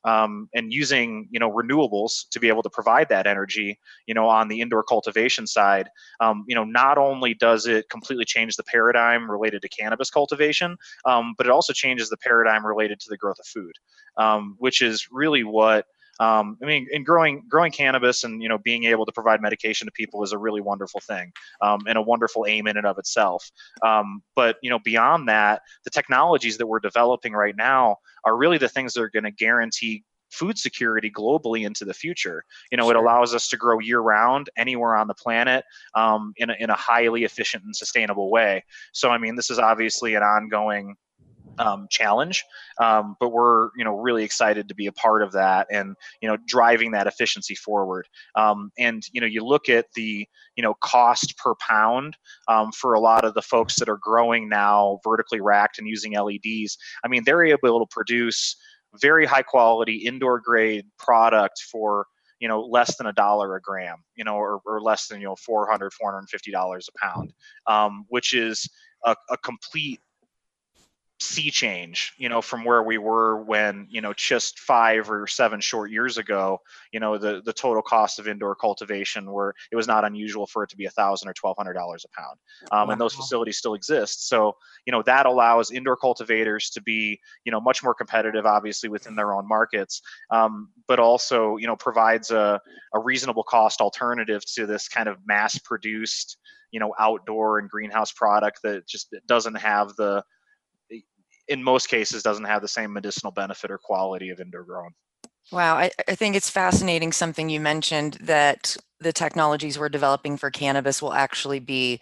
um, 0.08 0.48
and 0.54 0.72
using 0.72 1.28
you 1.30 1.38
know 1.38 1.50
renewables 1.50 2.28
to 2.30 2.40
be 2.40 2.48
able 2.48 2.62
to 2.62 2.70
provide 2.70 3.08
that 3.08 3.26
energy 3.26 3.78
you 4.06 4.14
know 4.14 4.26
on 4.28 4.48
the 4.48 4.60
indoor 4.60 4.82
cultivation 4.82 5.46
side 5.46 5.88
um, 6.20 6.44
you 6.48 6.54
know 6.54 6.64
not 6.64 6.96
only 6.96 7.34
does 7.34 7.66
it 7.66 7.88
completely 7.90 8.24
change 8.24 8.56
the 8.56 8.62
paradigm 8.64 9.30
related 9.30 9.60
to 9.60 9.68
cannabis 9.68 10.10
cultivation 10.10 10.76
um, 11.04 11.34
but 11.36 11.46
it 11.46 11.50
also 11.50 11.72
changes 11.72 12.08
the 12.08 12.16
paradigm 12.16 12.64
related 12.64 12.98
to 12.98 13.06
the 13.10 13.16
growth 13.16 13.38
of 13.38 13.46
food 13.46 13.72
um, 14.16 14.56
which 14.58 14.80
is 14.80 15.08
really 15.10 15.44
what 15.44 15.84
Um, 16.20 16.58
I 16.62 16.66
mean, 16.66 16.86
in 16.90 17.04
growing 17.04 17.44
growing 17.48 17.72
cannabis 17.72 18.24
and 18.24 18.42
you 18.42 18.48
know 18.48 18.58
being 18.58 18.84
able 18.84 19.06
to 19.06 19.12
provide 19.12 19.40
medication 19.40 19.86
to 19.86 19.92
people 19.92 20.22
is 20.22 20.32
a 20.32 20.38
really 20.38 20.60
wonderful 20.60 21.00
thing 21.00 21.32
um, 21.60 21.80
and 21.86 21.96
a 21.96 22.02
wonderful 22.02 22.46
aim 22.48 22.66
in 22.66 22.76
and 22.76 22.86
of 22.86 22.98
itself. 22.98 23.48
Um, 23.84 24.22
but 24.34 24.56
you 24.62 24.70
know, 24.70 24.78
beyond 24.78 25.28
that, 25.28 25.62
the 25.84 25.90
technologies 25.90 26.58
that 26.58 26.66
we're 26.66 26.80
developing 26.80 27.32
right 27.32 27.56
now 27.56 27.96
are 28.24 28.36
really 28.36 28.58
the 28.58 28.68
things 28.68 28.94
that 28.94 29.02
are 29.02 29.10
going 29.10 29.24
to 29.24 29.30
guarantee 29.30 30.04
food 30.30 30.58
security 30.58 31.10
globally 31.10 31.64
into 31.64 31.84
the 31.84 31.94
future. 31.94 32.44
You 32.70 32.76
know, 32.76 32.84
sure. 32.84 32.92
it 32.92 32.96
allows 32.96 33.34
us 33.34 33.48
to 33.48 33.56
grow 33.56 33.78
year 33.78 34.00
round 34.00 34.50
anywhere 34.56 34.94
on 34.94 35.08
the 35.08 35.14
planet 35.14 35.64
um, 35.94 36.32
in, 36.36 36.50
a, 36.50 36.56
in 36.58 36.70
a 36.70 36.74
highly 36.74 37.24
efficient 37.24 37.64
and 37.64 37.74
sustainable 37.74 38.30
way. 38.30 38.64
So, 38.92 39.10
I 39.10 39.18
mean, 39.18 39.36
this 39.36 39.50
is 39.50 39.58
obviously 39.58 40.14
an 40.14 40.22
ongoing 40.22 40.96
um, 41.58 41.86
challenge, 41.90 42.44
um, 42.80 43.16
but 43.20 43.30
we're 43.30 43.70
you 43.76 43.84
know 43.84 43.96
really 43.96 44.24
excited 44.24 44.68
to 44.68 44.74
be 44.74 44.86
a 44.86 44.92
part 44.92 45.22
of 45.22 45.32
that 45.32 45.66
and 45.70 45.96
you 46.20 46.28
know 46.28 46.36
driving 46.46 46.92
that 46.92 47.06
efficiency 47.06 47.54
forward. 47.54 48.06
Um, 48.34 48.70
and 48.78 49.02
you 49.12 49.20
know 49.20 49.26
you 49.26 49.44
look 49.44 49.68
at 49.68 49.86
the 49.94 50.26
you 50.56 50.62
know 50.62 50.74
cost 50.74 51.36
per 51.36 51.54
pound 51.56 52.16
um, 52.48 52.72
for 52.72 52.94
a 52.94 53.00
lot 53.00 53.24
of 53.24 53.34
the 53.34 53.42
folks 53.42 53.76
that 53.76 53.88
are 53.88 53.98
growing 53.98 54.48
now 54.48 54.98
vertically 55.04 55.40
racked 55.40 55.78
and 55.78 55.88
using 55.88 56.12
LEDs. 56.12 56.76
I 57.04 57.08
mean 57.08 57.22
they're 57.24 57.44
able 57.44 57.80
to 57.80 57.86
produce 57.90 58.56
very 59.00 59.26
high 59.26 59.42
quality 59.42 59.96
indoor 59.96 60.40
grade 60.40 60.86
product 60.98 61.60
for 61.70 62.06
you 62.40 62.48
know 62.48 62.60
less 62.60 62.96
than 62.96 63.06
a 63.06 63.12
dollar 63.12 63.56
a 63.56 63.60
gram 63.60 63.98
you 64.14 64.24
know 64.24 64.34
or, 64.34 64.60
or 64.64 64.80
less 64.80 65.08
than 65.08 65.20
you 65.20 65.26
know 65.26 65.36
400 65.36 65.92
450 65.92 66.50
dollars 66.50 66.88
a 66.88 67.06
pound 67.06 67.32
um, 67.66 68.04
which 68.08 68.32
is 68.32 68.68
a, 69.04 69.14
a 69.30 69.36
complete 69.38 70.00
sea 71.20 71.50
change 71.50 72.12
you 72.16 72.28
know 72.28 72.40
from 72.40 72.64
where 72.64 72.82
we 72.82 72.96
were 72.96 73.42
when 73.42 73.88
you 73.90 74.00
know 74.00 74.12
just 74.12 74.60
five 74.60 75.10
or 75.10 75.26
seven 75.26 75.60
short 75.60 75.90
years 75.90 76.16
ago 76.16 76.60
you 76.92 77.00
know 77.00 77.18
the 77.18 77.42
the 77.44 77.52
total 77.52 77.82
cost 77.82 78.20
of 78.20 78.28
indoor 78.28 78.54
cultivation 78.54 79.32
where 79.32 79.52
it 79.72 79.76
was 79.76 79.88
not 79.88 80.04
unusual 80.04 80.46
for 80.46 80.62
it 80.62 80.70
to 80.70 80.76
be 80.76 80.84
a 80.84 80.90
thousand 80.90 81.28
or 81.28 81.32
twelve 81.32 81.56
hundred 81.56 81.72
dollars 81.72 82.04
a 82.04 82.20
pound 82.20 82.38
um, 82.70 82.86
wow. 82.86 82.92
and 82.92 83.00
those 83.00 83.14
facilities 83.14 83.56
still 83.56 83.74
exist 83.74 84.28
so 84.28 84.56
you 84.86 84.92
know 84.92 85.02
that 85.02 85.26
allows 85.26 85.72
indoor 85.72 85.96
cultivators 85.96 86.70
to 86.70 86.80
be 86.80 87.18
you 87.44 87.50
know 87.50 87.60
much 87.60 87.82
more 87.82 87.94
competitive 87.94 88.46
obviously 88.46 88.88
within 88.88 89.16
their 89.16 89.34
own 89.34 89.46
markets 89.46 90.00
um, 90.30 90.68
but 90.86 91.00
also 91.00 91.56
you 91.56 91.66
know 91.66 91.74
provides 91.74 92.30
a, 92.30 92.60
a 92.94 93.00
reasonable 93.00 93.42
cost 93.42 93.80
alternative 93.80 94.44
to 94.44 94.66
this 94.66 94.88
kind 94.88 95.08
of 95.08 95.16
mass 95.26 95.58
produced 95.58 96.38
you 96.70 96.78
know 96.78 96.94
outdoor 96.98 97.58
and 97.58 97.68
greenhouse 97.68 98.12
product 98.12 98.60
that 98.62 98.86
just 98.86 99.12
doesn't 99.26 99.56
have 99.56 99.96
the 99.96 100.22
in 101.48 101.62
most 101.62 101.88
cases 101.88 102.22
doesn't 102.22 102.44
have 102.44 102.62
the 102.62 102.68
same 102.68 102.92
medicinal 102.92 103.32
benefit 103.32 103.70
or 103.70 103.78
quality 103.78 104.30
of 104.30 104.40
indoor 104.40 104.64
grown. 104.64 104.92
Wow, 105.50 105.76
I, 105.76 105.90
I, 106.06 106.14
think 106.14 106.36
it's 106.36 106.50
fascinating 106.50 107.10
something 107.10 107.48
you 107.48 107.58
mentioned 107.58 108.18
that 108.20 108.76
the 109.00 109.14
technologies 109.14 109.78
we're 109.78 109.88
developing 109.88 110.36
for 110.36 110.50
cannabis 110.50 111.00
will 111.00 111.14
actually 111.14 111.58
be 111.58 112.00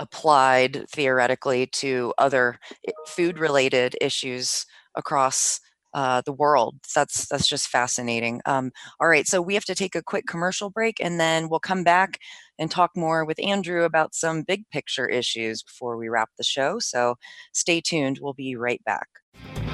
applied 0.00 0.88
theoretically 0.88 1.66
to 1.66 2.12
other 2.18 2.58
food 3.06 3.38
related 3.38 3.96
issues 4.00 4.66
across 4.96 5.60
uh, 5.98 6.22
the 6.24 6.32
world. 6.32 6.76
That's 6.94 7.26
that's 7.26 7.48
just 7.48 7.66
fascinating. 7.66 8.40
Um, 8.46 8.70
all 9.00 9.08
right, 9.08 9.26
so 9.26 9.42
we 9.42 9.54
have 9.54 9.64
to 9.64 9.74
take 9.74 9.96
a 9.96 10.02
quick 10.02 10.26
commercial 10.28 10.70
break, 10.70 11.00
and 11.00 11.18
then 11.18 11.48
we'll 11.48 11.58
come 11.58 11.82
back 11.82 12.20
and 12.56 12.70
talk 12.70 12.92
more 12.94 13.24
with 13.24 13.44
Andrew 13.44 13.82
about 13.82 14.14
some 14.14 14.42
big 14.42 14.62
picture 14.70 15.08
issues 15.08 15.64
before 15.64 15.96
we 15.96 16.08
wrap 16.08 16.30
the 16.38 16.44
show. 16.44 16.78
So 16.78 17.16
stay 17.52 17.80
tuned. 17.80 18.20
We'll 18.22 18.32
be 18.32 18.54
right 18.54 18.80
back. 18.84 19.08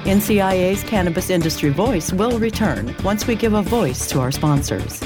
NCIA's 0.05 0.83
Cannabis 0.85 1.29
Industry 1.29 1.69
Voice 1.69 2.11
will 2.11 2.39
return 2.39 2.95
once 3.03 3.27
we 3.27 3.35
give 3.35 3.53
a 3.53 3.61
voice 3.61 4.09
to 4.09 4.19
our 4.19 4.31
sponsors. 4.31 5.03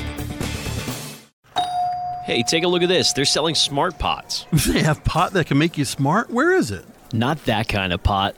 Hey, 2.24 2.44
take 2.44 2.64
a 2.64 2.68
look 2.70 2.82
at 2.82 2.88
this. 2.88 3.12
They're 3.12 3.26
selling 3.26 3.56
smart 3.56 4.00
pots. 4.00 4.46
They 4.68 4.84
have 4.84 5.04
pot 5.04 5.34
that 5.34 5.48
can 5.48 5.58
make 5.58 5.78
you 5.78 5.84
smart? 5.84 6.30
Where 6.30 6.56
is 6.56 6.72
it? 6.72 6.86
Not 7.12 7.44
that 7.44 7.68
kind 7.68 7.92
of 7.92 8.04
pot. 8.04 8.38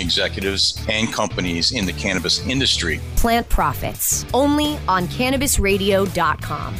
executives 0.01 0.83
and 0.89 1.11
companies 1.13 1.71
in 1.71 1.85
the 1.85 1.93
cannabis 1.93 2.45
industry. 2.47 2.99
Plant 3.15 3.47
Profits, 3.47 4.25
only 4.33 4.77
on 4.87 5.07
cannabisradio.com. 5.07 6.75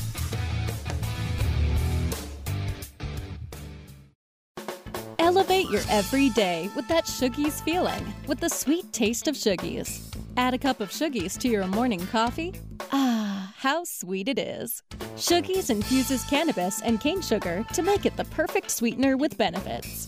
Elevate 5.20 5.70
your 5.70 5.82
everyday 5.90 6.70
with 6.76 6.88
that 6.90 7.06
Shoogies 7.06 7.64
feeling 7.64 8.14
with 8.28 8.40
the 8.40 8.50
sweet 8.50 8.92
taste 8.92 9.28
of 9.30 9.36
Shoogies. 9.36 10.02
Add 10.36 10.54
a 10.54 10.58
cup 10.58 10.82
of 10.82 10.90
Shoogies 10.90 11.38
to 11.40 11.48
your 11.48 11.68
morning 11.68 12.06
coffee. 12.08 12.54
Ah, 12.92 13.54
how 13.58 13.84
sweet 13.84 14.28
it 14.28 14.40
is. 14.40 14.82
Shoogies 15.16 15.70
infuses 15.70 16.24
cannabis 16.26 16.82
and 16.82 17.00
cane 17.00 17.22
sugar 17.22 17.66
to 17.74 17.82
make 17.82 18.06
it 18.06 18.18
the 18.18 18.26
perfect 18.26 18.72
sweetener 18.72 19.16
with 19.16 19.38
benefits. 19.38 20.08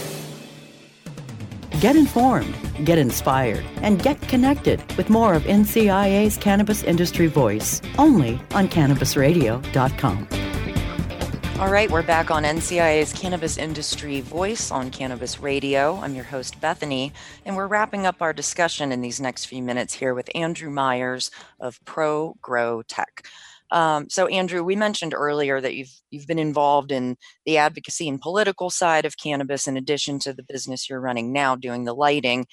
Get 1.81 1.95
informed, 1.95 2.55
get 2.85 2.99
inspired, 2.99 3.65
and 3.77 3.99
get 4.03 4.21
connected 4.21 4.79
with 4.97 5.09
more 5.09 5.33
of 5.33 5.45
NCIA's 5.45 6.37
Cannabis 6.37 6.83
Industry 6.83 7.25
Voice 7.25 7.81
only 7.97 8.39
on 8.53 8.67
CannabisRadio.com. 8.67 10.27
All 11.59 11.71
right, 11.71 11.89
we're 11.89 12.03
back 12.03 12.29
on 12.29 12.43
NCIA's 12.43 13.13
Cannabis 13.13 13.57
Industry 13.57 14.21
Voice 14.21 14.69
on 14.69 14.91
Cannabis 14.91 15.39
Radio. 15.39 15.95
I'm 16.03 16.13
your 16.13 16.25
host, 16.25 16.61
Bethany, 16.61 17.13
and 17.47 17.55
we're 17.55 17.65
wrapping 17.65 18.05
up 18.05 18.21
our 18.21 18.31
discussion 18.31 18.91
in 18.91 19.01
these 19.01 19.19
next 19.19 19.45
few 19.45 19.63
minutes 19.63 19.95
here 19.95 20.13
with 20.13 20.29
Andrew 20.35 20.69
Myers 20.69 21.31
of 21.59 21.83
Pro 21.83 22.37
Grow 22.43 22.83
Tech. 22.83 23.25
Um, 23.71 24.09
so, 24.09 24.27
Andrew, 24.27 24.63
we 24.63 24.75
mentioned 24.75 25.13
earlier 25.13 25.61
that 25.61 25.75
you've 25.75 25.93
you've 26.11 26.27
been 26.27 26.39
involved 26.39 26.91
in 26.91 27.15
the 27.45 27.57
advocacy 27.57 28.07
and 28.09 28.19
political 28.19 28.69
side 28.69 29.05
of 29.05 29.17
cannabis, 29.17 29.67
in 29.67 29.77
addition 29.77 30.19
to 30.19 30.33
the 30.33 30.43
business 30.43 30.89
you're 30.89 30.99
running 30.99 31.31
now, 31.31 31.55
doing 31.55 31.85
the 31.85 31.95
lighting. 31.95 32.45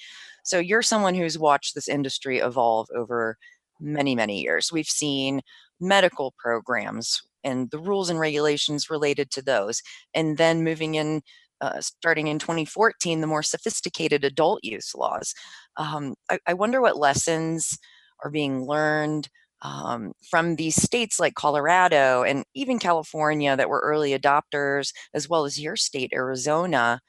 So, 0.43 0.59
you're 0.59 0.81
someone 0.81 1.15
who's 1.15 1.37
watched 1.37 1.75
this 1.75 1.89
industry 1.89 2.39
evolve 2.39 2.87
over 2.95 3.37
many, 3.79 4.15
many 4.15 4.41
years. 4.41 4.71
We've 4.71 4.87
seen 4.87 5.41
medical 5.79 6.33
programs 6.37 7.21
and 7.43 7.69
the 7.71 7.79
rules 7.79 8.09
and 8.09 8.19
regulations 8.19 8.89
related 8.89 9.31
to 9.31 9.41
those. 9.41 9.81
And 10.13 10.37
then 10.37 10.63
moving 10.63 10.95
in, 10.95 11.21
uh, 11.61 11.81
starting 11.81 12.27
in 12.27 12.39
2014, 12.39 13.21
the 13.21 13.27
more 13.27 13.43
sophisticated 13.43 14.23
adult 14.23 14.59
use 14.63 14.93
laws. 14.95 15.33
Um, 15.77 16.15
I, 16.29 16.39
I, 16.47 16.53
wonder 16.53 16.81
what 16.81 16.97
lessons 16.97 17.77
are 18.23 18.29
being 18.29 18.65
learned 18.65 19.29
um, 19.61 20.13
from 20.29 20.55
these 20.55 20.81
states 20.81 21.19
like 21.19 21.35
Colorado 21.35 22.23
and 22.23 22.45
even 22.53 22.79
California 22.79 23.55
that 23.55 23.69
were 23.69 23.81
early 23.81 24.17
adopters, 24.17 24.93
as 25.13 25.27
well 25.27 25.45
as 25.45 25.59
your 25.59 25.75
state, 25.75 26.11
Arizona, 26.13 27.01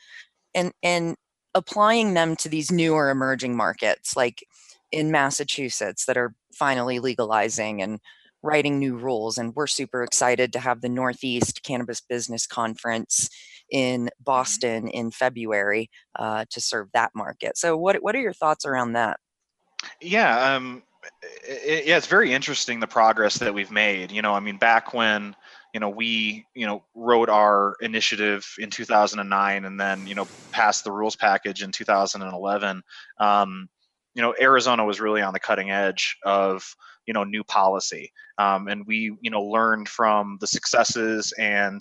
and 0.55 0.73
and 0.83 1.17
applying 1.55 2.15
them 2.15 2.37
to 2.37 2.49
these 2.49 2.71
newer 2.71 3.11
emerging 3.11 3.57
markets 3.57 4.17
like 4.17 4.45
in 4.93 5.11
Massachusetts 5.11 6.07
that 6.07 6.17
are 6.17 6.35
finally 6.53 6.99
legalizing 6.99 7.83
and 7.83 8.01
writing 8.43 8.79
new 8.79 8.97
rules. 8.97 9.39
And 9.39 9.55
we're 9.55 9.67
super 9.67 10.03
excited 10.03 10.53
to 10.53 10.61
have 10.61 10.81
the 10.81 10.89
Northeast 10.89 11.63
Cannabis 11.63 12.01
Business 12.01 12.47
Conference 12.47 13.29
in 13.71 14.07
mm-hmm. 14.07 14.25
Boston 14.25 14.89
in 14.89 15.11
February 15.11 15.91
uh, 16.19 16.45
to 16.51 16.61
serve 16.61 16.89
that 16.93 17.13
market. 17.15 17.57
So, 17.57 17.77
what 17.77 18.03
what 18.03 18.15
are 18.15 18.21
your 18.21 18.33
thoughts 18.33 18.65
around 18.65 18.93
that? 18.95 19.19
Yeah, 20.01 20.55
um, 20.55 20.83
it, 21.23 21.87
yeah, 21.87 21.97
it's 21.97 22.07
very 22.07 22.33
interesting 22.33 22.81
the 22.81 22.87
progress 22.87 23.39
that 23.39 23.55
we've 23.55 23.71
made. 23.71 24.11
You 24.11 24.23
know, 24.23 24.35
I 24.35 24.41
mean, 24.41 24.59
back 24.59 24.93
when 24.95 25.35
you 25.73 25.81
know 25.81 25.89
we 25.89 26.47
you 26.55 26.67
know 26.67 26.83
wrote 26.95 27.29
our 27.29 27.77
initiative 27.81 28.47
in 28.59 28.71
2009 28.71 29.65
and 29.65 29.81
then 29.81 30.07
you 30.07 30.15
know 30.15 30.27
passed 30.53 30.85
the 30.85 30.93
rules 30.93 31.17
package 31.17 31.63
in 31.63 31.71
2011 31.71 32.83
um, 33.19 33.69
you 34.15 34.23
know 34.23 34.35
arizona 34.41 34.85
was 34.85 35.01
really 35.01 35.23
on 35.23 35.33
the 35.33 35.41
cutting 35.41 35.71
edge 35.71 36.17
of 36.25 36.75
you 37.07 37.15
know 37.15 37.25
new 37.25 37.45
policy 37.45 38.13
um, 38.39 38.69
and 38.69 38.87
we 38.87 39.17
you 39.21 39.31
know 39.31 39.43
learned 39.43 39.89
from 39.89 40.39
the 40.41 40.47
successes 40.47 41.33
and 41.39 41.81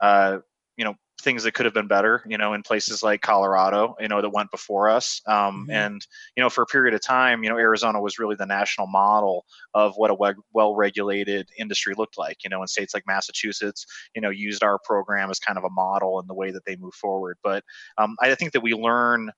uh, 0.00 0.38
you 0.76 0.84
know 0.84 0.94
things 1.22 1.44
that 1.44 1.54
could 1.54 1.64
have 1.64 1.74
been 1.74 1.86
better, 1.86 2.22
you 2.26 2.36
know, 2.36 2.52
in 2.52 2.62
places 2.62 3.02
like 3.02 3.20
Colorado, 3.22 3.96
you 4.00 4.08
know, 4.08 4.20
that 4.20 4.30
went 4.30 4.50
before 4.50 4.88
us. 4.88 5.20
Um, 5.26 5.62
mm-hmm. 5.62 5.70
And, 5.70 6.06
you 6.36 6.42
know, 6.42 6.50
for 6.50 6.62
a 6.62 6.66
period 6.66 6.94
of 6.94 7.00
time, 7.00 7.42
you 7.42 7.50
know, 7.50 7.56
Arizona 7.56 8.00
was 8.00 8.18
really 8.18 8.36
the 8.36 8.46
national 8.46 8.86
model 8.86 9.44
of 9.72 9.94
what 9.96 10.10
a 10.10 10.34
well 10.52 10.74
regulated 10.74 11.48
industry 11.58 11.94
looked 11.96 12.18
like. 12.18 12.44
You 12.44 12.50
know, 12.50 12.60
in 12.60 12.68
states 12.68 12.94
like 12.94 13.04
Massachusetts, 13.06 13.86
you 14.14 14.20
know, 14.20 14.30
used 14.30 14.62
our 14.62 14.78
program 14.78 15.30
as 15.30 15.38
kind 15.38 15.58
of 15.58 15.64
a 15.64 15.70
model 15.70 16.20
in 16.20 16.26
the 16.26 16.34
way 16.34 16.50
that 16.50 16.64
they 16.64 16.76
move 16.76 16.94
forward. 16.94 17.38
But 17.42 17.64
um, 17.98 18.16
I 18.20 18.34
think 18.34 18.52
that 18.52 18.62
we 18.62 18.72
learn. 18.72 19.30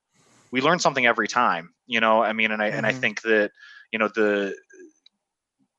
We 0.52 0.60
learn 0.60 0.78
something 0.78 1.04
every 1.04 1.26
time, 1.26 1.74
you 1.88 1.98
know. 1.98 2.22
I 2.22 2.32
mean, 2.32 2.52
and 2.52 2.62
I 2.62 2.68
mm-hmm. 2.68 2.78
and 2.78 2.86
I 2.86 2.92
mm-hmm. 2.92 3.00
think 3.00 3.22
that 3.22 3.50
you 3.92 3.98
know 3.98 4.08
the 4.08 4.54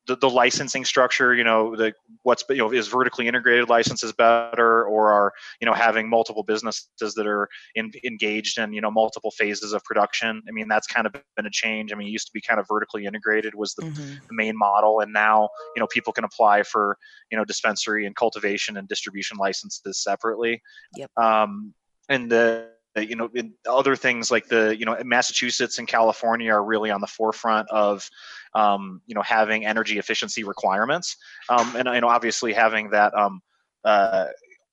the, 0.07 0.15
the 0.15 0.29
licensing 0.29 0.85
structure, 0.85 1.35
you 1.35 1.43
know, 1.43 1.75
the 1.75 1.93
what's 2.23 2.43
you 2.49 2.57
know 2.57 2.71
is 2.71 2.87
vertically 2.87 3.27
integrated 3.27 3.69
licenses 3.69 4.13
better, 4.13 4.85
or 4.85 5.11
are 5.11 5.33
you 5.61 5.65
know 5.65 5.73
having 5.73 6.09
multiple 6.09 6.43
businesses 6.43 7.13
that 7.15 7.27
are 7.27 7.49
in, 7.75 7.91
engaged 8.03 8.57
in 8.57 8.73
you 8.73 8.81
know 8.81 8.89
multiple 8.89 9.31
phases 9.31 9.73
of 9.73 9.83
production. 9.83 10.41
I 10.47 10.51
mean, 10.51 10.67
that's 10.67 10.87
kind 10.87 11.05
of 11.05 11.13
been 11.35 11.45
a 11.45 11.51
change. 11.51 11.91
I 11.91 11.95
mean, 11.95 12.07
it 12.07 12.11
used 12.11 12.27
to 12.27 12.33
be 12.33 12.41
kind 12.41 12.59
of 12.59 12.67
vertically 12.67 13.05
integrated 13.05 13.53
was 13.53 13.75
the, 13.75 13.83
mm-hmm. 13.83 14.13
the 14.27 14.33
main 14.33 14.57
model, 14.57 15.01
and 15.01 15.11
now 15.11 15.49
you 15.75 15.79
know 15.81 15.87
people 15.87 16.13
can 16.13 16.23
apply 16.23 16.63
for 16.63 16.97
you 17.31 17.37
know 17.37 17.45
dispensary 17.45 18.05
and 18.05 18.15
cultivation 18.15 18.77
and 18.77 18.87
distribution 18.87 19.37
licenses 19.37 20.01
separately. 20.01 20.61
Yep. 20.95 21.11
Um, 21.17 21.73
and 22.09 22.31
the 22.31 22.69
you 23.05 23.15
know 23.15 23.29
other 23.69 23.95
things 23.95 24.31
like 24.31 24.47
the 24.47 24.75
you 24.77 24.85
know 24.85 24.97
massachusetts 25.03 25.77
and 25.79 25.87
california 25.87 26.51
are 26.51 26.63
really 26.63 26.89
on 26.89 27.01
the 27.01 27.07
forefront 27.07 27.69
of 27.69 28.09
um, 28.53 29.01
you 29.05 29.15
know 29.15 29.21
having 29.21 29.65
energy 29.65 29.97
efficiency 29.97 30.43
requirements. 30.43 31.17
Um, 31.49 31.75
and 31.75 31.87
you 31.93 32.01
know 32.01 32.07
obviously 32.07 32.53
having 32.53 32.89
that 32.91 33.13
um, 33.13 33.41
uh, 33.85 34.25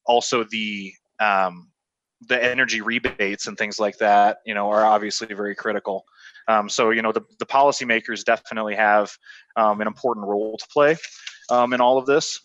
also 0.06 0.44
the 0.44 0.92
um, 1.20 1.70
the 2.28 2.42
energy 2.42 2.80
rebates 2.80 3.46
and 3.46 3.58
things 3.58 3.78
like 3.78 3.98
that 3.98 4.38
you 4.46 4.54
know 4.54 4.70
are 4.70 4.84
obviously 4.84 5.32
very 5.34 5.54
critical. 5.54 6.04
Um, 6.48 6.68
so 6.68 6.90
you 6.90 7.02
know 7.02 7.12
the, 7.12 7.22
the 7.38 7.46
policymakers 7.46 8.24
definitely 8.24 8.74
have 8.74 9.16
um, 9.56 9.80
an 9.80 9.86
important 9.86 10.26
role 10.26 10.56
to 10.58 10.66
play 10.68 10.96
in 11.50 11.80
all 11.80 11.98
of 11.98 12.06
this 12.06 12.40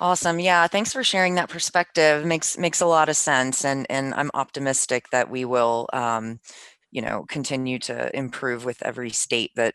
Awesome. 0.00 0.38
Yeah, 0.38 0.66
thanks 0.68 0.92
for 0.92 1.02
sharing 1.02 1.34
that 1.34 1.48
perspective. 1.48 2.24
Makes 2.24 2.56
makes 2.56 2.80
a 2.80 2.86
lot 2.86 3.08
of 3.08 3.16
sense, 3.16 3.64
and 3.64 3.84
and 3.90 4.14
I'm 4.14 4.30
optimistic 4.34 5.10
that 5.10 5.28
we 5.30 5.44
will, 5.44 5.88
um, 5.92 6.38
you 6.92 7.02
know, 7.02 7.24
continue 7.28 7.78
to 7.80 8.16
improve 8.16 8.64
with 8.64 8.80
every 8.82 9.10
state 9.10 9.50
that 9.56 9.74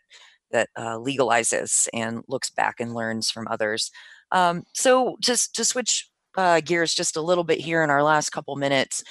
that 0.50 0.68
uh, 0.76 0.96
legalizes 0.96 1.88
and 1.92 2.22
looks 2.28 2.48
back 2.50 2.80
and 2.80 2.94
learns 2.94 3.30
from 3.30 3.46
others. 3.50 3.90
Um, 4.32 4.62
so 4.74 5.16
just 5.20 5.54
to 5.56 5.64
switch 5.64 6.08
uh, 6.36 6.60
gears 6.60 6.94
just 6.94 7.16
a 7.16 7.20
little 7.22 7.44
bit 7.44 7.60
here 7.60 7.82
in 7.84 7.90
our 7.90 8.02
last 8.02 8.30
couple 8.30 8.56
minutes, 8.56 9.02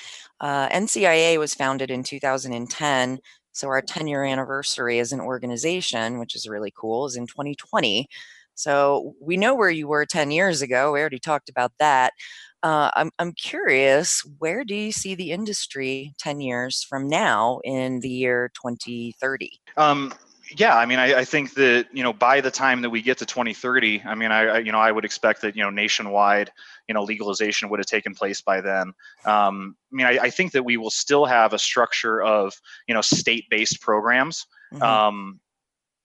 uh, 0.41 0.67
NCIA 0.69 1.37
was 1.37 1.53
founded 1.53 1.91
in 1.91 2.03
2010. 2.03 3.19
So 3.51 3.67
our 3.67 3.81
10 3.83 4.07
year 4.07 4.23
anniversary 4.23 4.97
as 4.99 5.11
an 5.11 5.19
organization, 5.21 6.19
which 6.19 6.35
is 6.35 6.47
really 6.47 6.73
cool, 6.75 7.05
is 7.05 7.15
in 7.17 7.27
2020. 7.27 8.07
So 8.55 9.15
we 9.21 9.37
know 9.37 9.55
where 9.55 9.69
you 9.69 9.87
were 9.87 10.05
10 10.05 10.31
years 10.31 10.61
ago. 10.61 10.91
We 10.91 10.99
already 10.99 11.19
talked 11.19 11.49
about 11.49 11.71
that. 11.79 12.13
Uh, 12.61 12.89
I'm, 12.95 13.11
I'm 13.19 13.33
curious, 13.33 14.21
where 14.37 14.63
do 14.63 14.73
you 14.73 14.93
see 14.93 15.15
the 15.15 15.31
industry 15.31 16.13
10 16.19 16.39
years 16.39 16.81
from 16.81 17.09
now 17.09 17.59
in 17.65 17.99
the 17.99 18.09
year 18.09 18.51
2030? 18.55 19.59
Um, 19.75 20.13
yeah, 20.55 20.77
I 20.77 20.85
mean, 20.85 20.99
I, 20.99 21.19
I, 21.19 21.25
think 21.25 21.53
that 21.55 21.87
you 21.93 22.03
know 22.03 22.13
by 22.13 22.41
the 22.41 22.51
time 22.51 22.81
that 22.81 22.89
we 22.89 23.01
get 23.01 23.17
to 23.19 23.25
2030, 23.25 24.03
I 24.05 24.15
mean, 24.15 24.31
I, 24.31 24.45
I, 24.45 24.57
you 24.59 24.71
know 24.71 24.79
I 24.79 24.91
would 24.91 25.05
expect 25.05 25.41
that 25.41 25.55
you 25.55 25.63
know 25.63 25.69
nationwide, 25.69 26.51
you 26.87 26.93
know, 26.93 27.03
legalization 27.03 27.69
would 27.69 27.79
have 27.79 27.87
taken 27.87 28.13
place 28.13 28.41
by 28.41 28.61
then. 28.61 28.93
Um, 29.25 29.75
I 29.91 29.95
mean, 29.95 30.05
I, 30.05 30.19
I, 30.23 30.29
think 30.29 30.51
that 30.51 30.63
we 30.63 30.77
will 30.77 30.91
still 30.91 31.25
have 31.25 31.53
a 31.53 31.59
structure 31.59 32.21
of 32.21 32.53
you 32.87 32.93
know 32.93 33.01
state-based 33.01 33.81
programs, 33.81 34.45
mm-hmm. 34.71 34.83
um, 34.83 35.39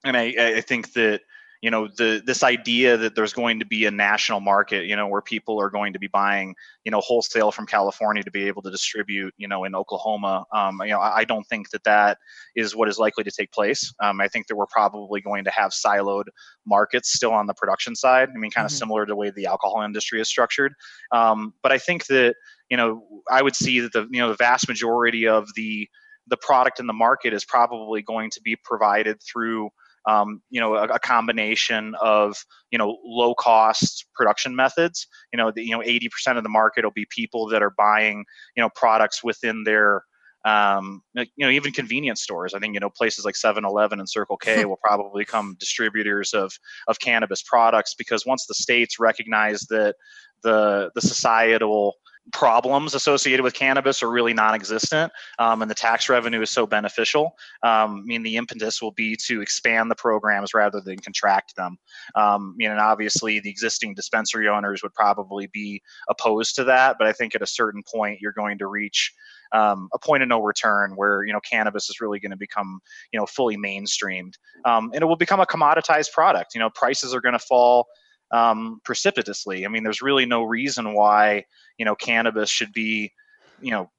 and 0.05 0.17
I, 0.17 0.57
I 0.57 0.61
think 0.61 0.93
that 0.95 1.23
you 1.61 1.71
know 1.71 1.89
the 1.89 2.23
this 2.25 2.43
idea 2.43 2.97
that 2.97 3.15
there's 3.15 3.33
going 3.33 3.59
to 3.59 3.67
be 3.67 3.85
a 3.87 3.91
national 3.91 4.41
market 4.41 4.87
you 4.87 4.95
know 4.95 5.09
where 5.09 5.21
people 5.21 5.61
are 5.61 5.71
going 5.71 5.93
to 5.93 5.99
be 5.99 6.07
buying 6.07 6.55
you 6.85 6.91
know 6.91 7.01
wholesale 7.01 7.51
from 7.51 7.67
california 7.67 8.23
to 8.23 8.31
be 8.31 8.47
able 8.47 8.63
to 8.63 8.71
distribute 8.71 9.35
you 9.37 9.49
know 9.49 9.65
in 9.65 9.75
oklahoma. 9.75 10.45
Um, 10.53 10.81
you 10.83 10.91
know 10.91 11.01
I, 11.01 11.19
I, 11.19 11.25
don't 11.25 11.47
think 11.47 11.71
that 11.71 11.85
that 11.85 12.19
is 12.55 12.77
what 12.77 12.89
is 12.89 12.99
likely 12.99 13.25
to 13.25 13.31
take 13.31 13.53
place. 13.53 13.93
Um, 14.01 14.21
i 14.21 14.29
think 14.29 14.47
that 14.47 14.57
we're 14.57 14.67
probably 14.67 15.21
going 15.21 15.45
to 15.45 15.51
have 15.51 15.73
siloed 15.73 16.25
markets 16.67 17.13
still 17.13 17.33
on 17.33 17.47
the 17.47 17.55
production 17.55 17.97
side. 17.97 18.29
I 18.35 18.39
mean 18.39 18.51
kind 18.51 18.65
of 18.65 18.71
mm-hmm. 18.71 18.79
similar 18.79 19.07
to 19.07 19.11
the 19.11 19.17
way 19.17 19.31
the 19.31 19.47
alcohol 19.47 19.83
industry 19.83 20.21
is 20.21 20.29
structured. 20.29 20.75
Um, 21.13 21.55
but 21.63 21.73
i 21.73 21.79
think 21.79 22.07
that 22.07 22.35
you 22.71 22.77
know 22.77 23.03
i 23.31 23.43
would 23.43 23.57
see 23.57 23.81
that 23.81 23.93
the 23.93 24.07
you 24.11 24.21
know 24.21 24.29
the 24.29 24.37
vast 24.37 24.69
majority 24.69 25.27
of 25.27 25.49
the 25.55 25.89
the 26.29 26.37
product 26.37 26.79
in 26.79 26.87
the 26.87 26.93
market 26.93 27.33
is 27.33 27.45
probably 27.45 28.03
going 28.03 28.31
to 28.31 28.41
be 28.43 28.55
provided 28.55 29.19
through 29.23 29.71
um, 30.07 30.43
you 30.51 30.61
know, 30.61 30.75
a, 30.75 30.85
a, 30.85 30.99
combination 30.99 31.95
of 32.01 32.37
you 32.71 32.79
know 32.79 32.99
low 33.05 33.35
cost 33.35 34.07
production 34.15 34.55
methods. 34.55 35.07
You 35.33 35.37
know, 35.37 35.51
the, 35.55 35.63
you 35.63 35.73
know, 35.73 35.81
80% 35.81 36.37
of 36.37 36.43
the 36.43 36.49
market 36.49 36.85
will 36.85 36.93
be 36.93 37.07
people 37.11 37.49
that 37.49 37.63
are 37.63 37.75
buying 37.77 38.25
you 38.57 38.63
know 38.63 38.71
products 38.75 39.23
within 39.23 39.65
their 39.65 40.05
um, 40.45 41.03
you 41.15 41.27
know, 41.39 41.51
even 41.51 41.73
convenience 41.73 42.23
stores. 42.23 42.55
I 42.55 42.59
think 42.59 42.75
you 42.75 42.81
know 42.81 42.91
places 42.91 43.25
like 43.25 43.35
7-Eleven 43.35 43.99
and 43.99 44.09
Circle 44.09 44.37
K 44.37 44.65
will 44.67 44.79
probably 44.83 45.23
become 45.23 45.57
distributors 45.59 46.33
of 46.33 46.53
of 46.87 46.99
cannabis 47.01 47.43
products 47.43 47.95
because 47.95 48.25
once 48.27 48.47
the 48.47 48.55
states 48.55 48.99
recognize 48.99 49.63
that 49.63 49.97
the 50.43 50.91
the 50.95 51.01
societal 51.01 51.95
problems 52.33 52.95
associated 52.95 53.43
with 53.43 53.55
cannabis 53.55 54.03
are 54.03 54.11
really 54.11 54.35
non-existent 54.35 55.13
um, 55.39 55.63
and 55.63 55.71
the 55.71 55.75
tax 55.75 56.09
revenue 56.09 56.41
is 56.41 56.51
so 56.51 56.67
beneficial 56.67 57.37
um, 57.63 58.01
i 58.01 58.03
mean 58.05 58.23
the 58.23 58.37
impetus 58.37 58.83
will 58.83 58.93
be 58.93 59.17
to 59.17 59.41
expand 59.41 59.91
the 59.91 59.95
programs 59.95 60.55
rather 60.55 60.81
than 60.81 60.99
contract 60.99 61.57
them. 61.57 61.79
Um, 62.15 62.55
I 62.55 62.57
mean, 62.57 62.71
and 62.71 62.81
obviously 62.81 63.41
the 63.41 63.51
existing 63.51 63.95
dispensary 63.95 64.49
owners 64.49 64.83
would 64.83 64.95
probably 64.95 65.47
be 65.47 65.83
opposed 66.09 66.55
to 66.57 66.65
that 66.65 66.97
but 66.99 67.07
i 67.07 67.13
think 67.13 67.35
at 67.35 67.43
a 67.43 67.47
certain 67.47 67.83
point 67.83 68.21
you're 68.21 68.33
going 68.33 68.59
to 68.59 68.67
reach 68.67 69.13
um, 69.53 69.89
a 69.95 69.99
point 69.99 70.23
of 70.23 70.29
no 70.29 70.43
return 70.43 70.93
where 70.95 71.25
you 71.25 71.33
know 71.33 71.41
cannabis 71.41 71.89
is 71.89 72.01
really 72.01 72.21
going 72.21 72.31
to 72.31 72.37
become 72.37 72.81
you 73.13 73.19
know 73.19 73.27
fully 73.27 73.57
mainstreamed. 73.57 74.35
Um, 74.65 74.91
and 74.95 75.03
it 75.03 75.07
will 75.07 75.17
become 75.17 75.41
a 75.41 75.47
commoditized 75.47 76.13
product. 76.13 76.55
You 76.55 76.61
know 76.61 76.71
prices 76.71 77.15
are 77.15 77.21
going 77.21 77.33
to 77.35 77.39
fall 77.39 77.87
um, 78.31 78.81
precipitously. 78.85 79.65
I 79.65 79.69
mean, 79.69 79.85
there's 79.85 80.03
really 80.03 80.27
no 80.27 80.43
reason 80.43 80.95
why 80.95 81.45
you 81.79 81.85
know 81.85 81.95
cannabis 81.95 82.51
should 82.51 82.73
be 82.73 83.13
you 83.61 83.71
know 83.71 83.91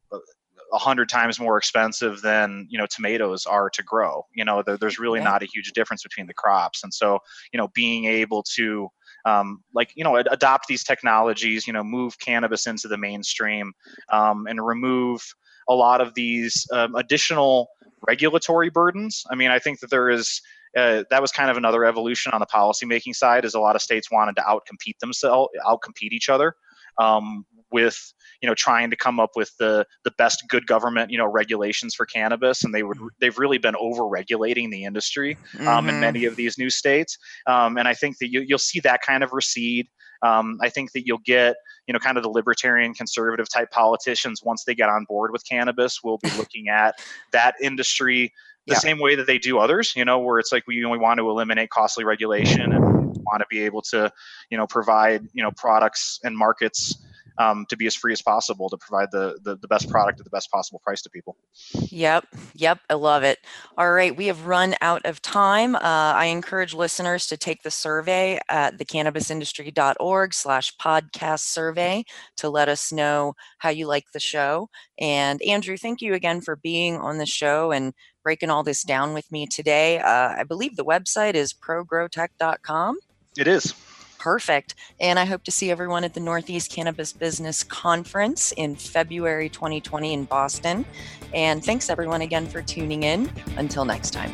a 0.71 0.77
hundred 0.77 1.09
times 1.09 1.39
more 1.39 1.57
expensive 1.57 2.21
than 2.21 2.67
you 2.69 2.77
know 2.77 2.85
tomatoes 2.85 3.45
are 3.45 3.69
to 3.71 3.83
grow. 3.83 4.25
You 4.33 4.45
know, 4.45 4.61
there, 4.61 4.77
there's 4.77 4.99
really 4.99 5.19
not 5.19 5.43
a 5.43 5.47
huge 5.47 5.71
difference 5.71 6.03
between 6.03 6.27
the 6.27 6.33
crops, 6.33 6.83
and 6.83 6.93
so 6.93 7.19
you 7.51 7.57
know, 7.57 7.69
being 7.73 8.05
able 8.05 8.43
to 8.55 8.89
um, 9.25 9.63
like 9.73 9.91
you 9.95 10.03
know 10.03 10.15
adopt 10.15 10.67
these 10.67 10.83
technologies, 10.83 11.67
you 11.67 11.73
know, 11.73 11.83
move 11.83 12.19
cannabis 12.19 12.67
into 12.67 12.87
the 12.87 12.97
mainstream 12.97 13.73
um, 14.11 14.45
and 14.47 14.65
remove 14.65 15.21
a 15.67 15.73
lot 15.73 16.01
of 16.01 16.13
these 16.13 16.65
um, 16.73 16.95
additional 16.95 17.69
regulatory 18.07 18.69
burdens. 18.69 19.23
I 19.29 19.35
mean, 19.35 19.51
I 19.51 19.59
think 19.59 19.79
that 19.79 19.89
there 19.89 20.09
is 20.09 20.41
uh, 20.77 21.03
that 21.09 21.21
was 21.21 21.31
kind 21.31 21.49
of 21.49 21.57
another 21.57 21.85
evolution 21.85 22.31
on 22.31 22.39
the 22.39 22.45
policymaking 22.45 23.15
side, 23.15 23.45
as 23.45 23.53
a 23.53 23.59
lot 23.59 23.75
of 23.75 23.81
states 23.81 24.11
wanted 24.11 24.35
to 24.35 24.41
outcompete 24.41 24.99
themselves, 24.99 25.49
outcompete 25.65 26.11
each 26.11 26.29
other 26.29 26.55
um, 26.99 27.45
with 27.71 28.13
you 28.41 28.47
know 28.47 28.55
trying 28.55 28.89
to 28.89 28.95
come 28.95 29.19
up 29.19 29.31
with 29.35 29.51
the 29.59 29.85
the 30.03 30.11
best 30.17 30.43
good 30.49 30.65
government 30.65 31.11
you 31.11 31.17
know 31.17 31.27
regulations 31.27 31.93
for 31.95 32.05
cannabis 32.05 32.63
and 32.63 32.73
they 32.73 32.83
would 32.83 32.97
they've 33.19 33.37
really 33.37 33.57
been 33.57 33.75
over 33.79 34.07
regulating 34.07 34.69
the 34.69 34.83
industry 34.83 35.37
um, 35.59 35.65
mm-hmm. 35.65 35.89
in 35.89 35.99
many 35.99 36.25
of 36.25 36.35
these 36.35 36.57
new 36.57 36.69
states 36.69 37.17
um, 37.47 37.77
and 37.77 37.87
i 37.87 37.93
think 37.93 38.17
that 38.17 38.31
you, 38.31 38.41
you'll 38.41 38.57
see 38.57 38.79
that 38.79 39.01
kind 39.01 39.23
of 39.23 39.31
recede 39.33 39.87
um, 40.23 40.57
i 40.61 40.69
think 40.69 40.91
that 40.93 41.05
you'll 41.05 41.21
get 41.25 41.55
you 41.87 41.93
know 41.93 41.99
kind 41.99 42.17
of 42.17 42.23
the 42.23 42.29
libertarian 42.29 42.93
conservative 42.93 43.47
type 43.49 43.69
politicians 43.71 44.41
once 44.43 44.63
they 44.63 44.73
get 44.73 44.89
on 44.89 45.05
board 45.07 45.31
with 45.31 45.43
cannabis 45.47 45.99
will 46.03 46.17
be 46.17 46.31
looking 46.37 46.69
at 46.69 46.95
that 47.31 47.53
industry 47.61 48.33
the 48.69 48.75
yeah. 48.75 48.79
same 48.79 48.99
way 48.99 49.15
that 49.15 49.27
they 49.27 49.37
do 49.37 49.59
others 49.59 49.93
you 49.95 50.05
know 50.05 50.19
where 50.19 50.39
it's 50.39 50.51
like 50.51 50.65
we, 50.67 50.83
we 50.85 50.97
want 50.97 51.17
to 51.19 51.29
eliminate 51.29 51.69
costly 51.69 52.03
regulation 52.03 52.71
and 52.71 52.83
want 52.83 53.39
to 53.39 53.45
be 53.49 53.61
able 53.61 53.81
to 53.81 54.11
you 54.49 54.57
know 54.57 54.67
provide 54.67 55.27
you 55.33 55.43
know 55.43 55.51
products 55.51 56.19
and 56.23 56.35
markets 56.37 56.95
um, 57.39 57.65
to 57.69 57.77
be 57.77 57.87
as 57.87 57.95
free 57.95 58.11
as 58.11 58.21
possible 58.21 58.69
to 58.69 58.77
provide 58.77 59.09
the, 59.11 59.39
the, 59.43 59.55
the 59.55 59.67
best 59.67 59.89
product 59.89 60.19
at 60.19 60.25
the 60.25 60.29
best 60.29 60.51
possible 60.51 60.79
price 60.83 61.01
to 61.01 61.09
people. 61.09 61.37
Yep, 61.73 62.25
yep, 62.53 62.79
I 62.89 62.95
love 62.95 63.23
it. 63.23 63.39
All 63.77 63.91
right, 63.91 64.15
we 64.15 64.27
have 64.27 64.45
run 64.45 64.75
out 64.81 65.05
of 65.05 65.21
time. 65.21 65.75
Uh, 65.75 65.79
I 65.81 66.25
encourage 66.25 66.73
listeners 66.73 67.27
to 67.27 67.37
take 67.37 67.63
the 67.63 67.71
survey 67.71 68.39
at 68.49 68.77
thecannabisindustry.org 68.77 70.33
slash 70.33 70.75
podcast 70.75 71.39
survey 71.39 72.03
to 72.37 72.49
let 72.49 72.67
us 72.67 72.91
know 72.91 73.35
how 73.59 73.69
you 73.69 73.87
like 73.87 74.11
the 74.11 74.19
show. 74.19 74.69
And 74.99 75.41
Andrew, 75.41 75.77
thank 75.77 76.01
you 76.01 76.13
again 76.13 76.41
for 76.41 76.57
being 76.57 76.97
on 76.97 77.19
the 77.19 77.25
show 77.25 77.71
and 77.71 77.93
breaking 78.23 78.49
all 78.49 78.63
this 78.63 78.83
down 78.83 79.13
with 79.13 79.31
me 79.31 79.47
today. 79.47 79.99
Uh, 79.99 80.35
I 80.37 80.43
believe 80.43 80.75
the 80.75 80.85
website 80.85 81.33
is 81.33 81.53
progrowtech.com. 81.53 82.99
It 83.37 83.47
is. 83.47 83.73
Perfect. 84.19 84.75
And 84.99 85.17
I 85.17 85.25
hope 85.25 85.43
to 85.45 85.51
see 85.51 85.71
everyone 85.71 86.03
at 86.03 86.13
the 86.13 86.19
Northeast 86.19 86.71
Cannabis 86.71 87.13
Business 87.13 87.63
Conference 87.63 88.51
in 88.57 88.75
February 88.75 89.47
2020 89.49 90.13
in 90.13 90.25
Boston. 90.25 90.85
And 91.33 91.63
thanks 91.63 91.89
everyone 91.89 92.21
again 92.21 92.45
for 92.45 92.61
tuning 92.61 93.03
in. 93.03 93.31
Until 93.55 93.85
next 93.85 94.11
time. 94.11 94.33